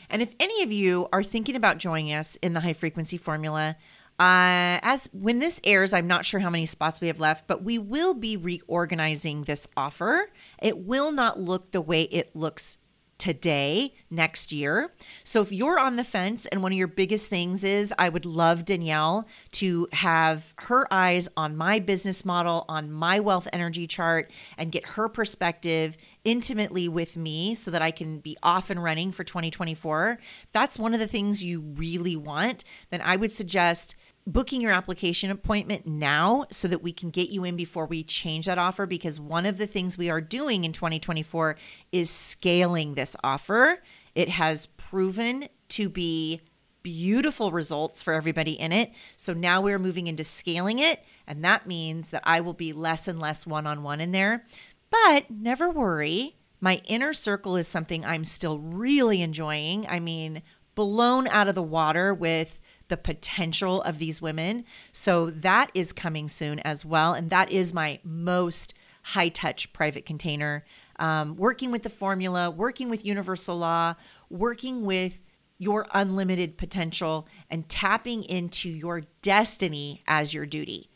And 0.10 0.22
if 0.22 0.34
any 0.40 0.64
of 0.64 0.72
you 0.72 1.08
are 1.12 1.24
thinking 1.24 1.56
about 1.56 1.78
joining 1.78 2.14
us 2.14 2.36
in 2.38 2.54
the 2.54 2.62
high 2.62 2.74
frequency 2.74 3.18
formula, 3.18 3.76
uh, 4.20 4.82
as 4.82 5.10
when 5.14 5.40
this 5.40 5.62
airs, 5.64 5.94
I'm 5.94 6.08
not 6.08 6.26
sure 6.26 6.40
how 6.40 6.50
many 6.50 6.66
spots 6.66 7.02
we 7.02 7.08
have 7.08 7.20
left, 7.20 7.46
but 7.48 7.64
we 7.64 7.78
will 7.78 8.14
be 8.14 8.36
reorganizing 8.36 9.44
this 9.44 9.68
offer. 9.78 10.32
It 10.62 10.80
will 10.80 11.12
not 11.12 11.40
look 11.40 11.72
the 11.72 11.82
way 11.82 12.04
it 12.04 12.36
looks 12.36 12.80
today, 13.18 13.94
next 14.10 14.52
year. 14.52 14.92
So 15.24 15.42
if 15.42 15.52
you're 15.52 15.80
on 15.80 15.96
the 15.96 16.04
fence 16.04 16.46
and 16.46 16.62
one 16.62 16.72
of 16.72 16.78
your 16.78 16.88
biggest 16.88 17.30
things 17.30 17.64
is, 17.64 17.94
I 17.98 18.10
would 18.10 18.26
love 18.26 18.66
Danielle 18.66 19.28
to 19.54 19.88
have 19.92 20.54
her 20.60 20.92
eyes 20.92 21.28
on 21.36 21.58
my 21.58 21.80
business 21.80 22.24
model, 22.24 22.66
on 22.70 22.92
my 22.92 23.20
wealth 23.20 23.48
energy 23.52 23.88
chart, 23.88 24.32
and 24.58 24.72
get 24.72 24.86
her 24.90 25.10
perspective 25.10 25.98
intimately 26.28 26.90
with 26.90 27.16
me 27.16 27.56
so 27.56 27.72
that 27.72 27.82
I 27.82 27.90
can 27.90 28.20
be 28.20 28.36
off 28.44 28.70
and 28.70 28.84
running 28.84 29.14
for 29.14 29.24
2024. 29.24 30.20
If 30.44 30.52
that's 30.52 30.78
one 30.78 30.94
of 30.94 31.00
the 31.00 31.08
things 31.08 31.42
you 31.42 31.62
really 31.62 32.18
want, 32.18 32.66
then 32.90 33.00
I 33.02 33.16
would 33.16 33.32
suggest 33.32 33.96
booking 34.28 34.60
your 34.60 34.74
application 34.74 35.32
appointment 35.32 35.88
now 35.88 36.46
so 36.52 36.68
that 36.68 36.84
we 36.84 36.92
can 36.92 37.12
get 37.12 37.30
you 37.30 37.46
in 37.46 37.56
before 37.56 37.86
we 37.86 38.04
change 38.04 38.46
that 38.46 38.58
offer 38.58 38.86
because 38.86 39.22
one 39.22 39.46
of 39.46 39.58
the 39.58 39.66
things 39.66 39.98
we 39.98 40.10
are 40.10 40.20
doing 40.20 40.66
in 40.66 40.74
2024 40.74 41.56
is 41.94 42.10
scaling 42.10 42.96
this 42.96 43.16
offer. 43.24 43.82
It 44.14 44.28
has 44.28 44.66
proven 44.66 45.48
to 45.70 45.88
be 45.88 46.42
beautiful 46.84 47.52
results 47.52 48.04
for 48.04 48.14
everybody 48.14 48.54
in 48.54 48.74
it. 48.74 48.92
So 49.16 49.34
now 49.34 49.62
we're 49.62 49.80
moving 49.80 50.08
into 50.08 50.26
scaling 50.26 50.80
it, 50.80 51.04
and 51.26 51.44
that 51.46 51.68
means 51.68 52.10
that 52.10 52.24
I 52.26 52.42
will 52.42 52.54
be 52.54 52.74
less 52.74 53.08
and 53.08 53.18
less 53.18 53.48
one 53.48 53.66
on 53.66 53.82
one 53.82 54.02
in 54.02 54.12
there. 54.12 54.46
But 54.90 55.30
never 55.30 55.70
worry, 55.70 56.38
my 56.60 56.82
inner 56.86 57.14
circle 57.14 57.56
is 57.56 57.68
something 57.68 58.06
I'm 58.06 58.24
still 58.24 58.60
really 58.60 59.22
enjoying. 59.22 59.86
I 59.88 60.00
mean, 60.00 60.42
blown 60.76 61.28
out 61.28 61.48
of 61.48 61.56
the 61.56 61.64
water 61.64 62.14
with 62.14 62.60
the 62.88 62.98
potential 62.98 63.82
of 63.82 63.98
these 63.98 64.22
women. 64.22 64.64
So 64.92 65.30
that 65.30 65.72
is 65.74 65.92
coming 65.92 66.28
soon 66.28 66.60
as 66.60 66.86
well. 66.86 67.14
And 67.14 67.30
that 67.30 67.52
is 67.52 67.74
my 67.74 68.00
most 68.04 68.74
high 69.04 69.30
touch 69.30 69.72
private 69.74 70.06
container. 70.06 70.66
Um, 71.00 71.36
working 71.36 71.72
with 71.72 71.84
the 71.84 71.90
formula, 71.90 72.50
working 72.50 72.90
with 72.90 73.06
universal 73.06 73.58
law, 73.58 73.96
working 74.30 74.84
with 74.86 75.26
your 75.58 75.88
unlimited 75.94 76.58
potential, 76.58 77.28
and 77.50 77.68
tapping 77.68 78.24
into 78.24 78.70
your 78.70 79.02
destiny 79.22 80.04
as 80.08 80.34
your 80.34 80.46
duty. 80.46 80.90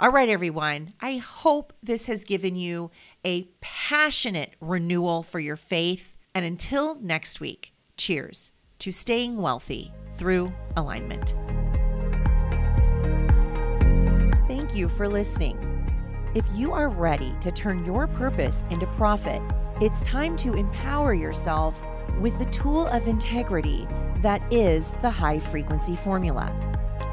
All 0.00 0.12
right, 0.12 0.28
everyone. 0.28 0.94
I 1.00 1.16
hope 1.16 1.72
this 1.82 2.06
has 2.06 2.22
given 2.22 2.54
you 2.54 2.92
a 3.24 3.48
passionate 3.60 4.54
renewal 4.60 5.24
for 5.24 5.40
your 5.40 5.56
faith. 5.56 6.16
And 6.36 6.44
until 6.44 6.94
next 7.00 7.40
week, 7.40 7.72
cheers 7.96 8.52
to 8.78 8.92
staying 8.92 9.38
wealthy 9.38 9.92
through 10.14 10.52
alignment. 10.76 11.34
Thank 14.46 14.76
you 14.76 14.88
for 14.88 15.08
listening. 15.08 15.58
If 16.32 16.44
you 16.54 16.72
are 16.72 16.90
ready 16.90 17.34
to 17.40 17.50
turn 17.50 17.84
your 17.84 18.06
purpose 18.06 18.64
into 18.70 18.86
profit, 18.86 19.42
it's 19.80 20.02
time 20.02 20.36
to 20.36 20.54
empower 20.54 21.12
yourself 21.12 21.84
with 22.20 22.38
the 22.38 22.46
tool 22.46 22.86
of 22.86 23.08
integrity 23.08 23.88
that 24.18 24.40
is 24.52 24.92
the 25.02 25.10
high 25.10 25.40
frequency 25.40 25.96
formula. 25.96 26.67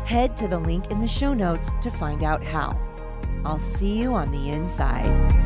Head 0.05 0.37
to 0.37 0.47
the 0.47 0.59
link 0.59 0.91
in 0.91 1.01
the 1.01 1.07
show 1.07 1.33
notes 1.33 1.73
to 1.81 1.89
find 1.89 2.23
out 2.23 2.43
how. 2.43 2.79
I'll 3.43 3.57
see 3.57 3.97
you 3.97 4.13
on 4.13 4.29
the 4.29 4.51
inside. 4.51 5.44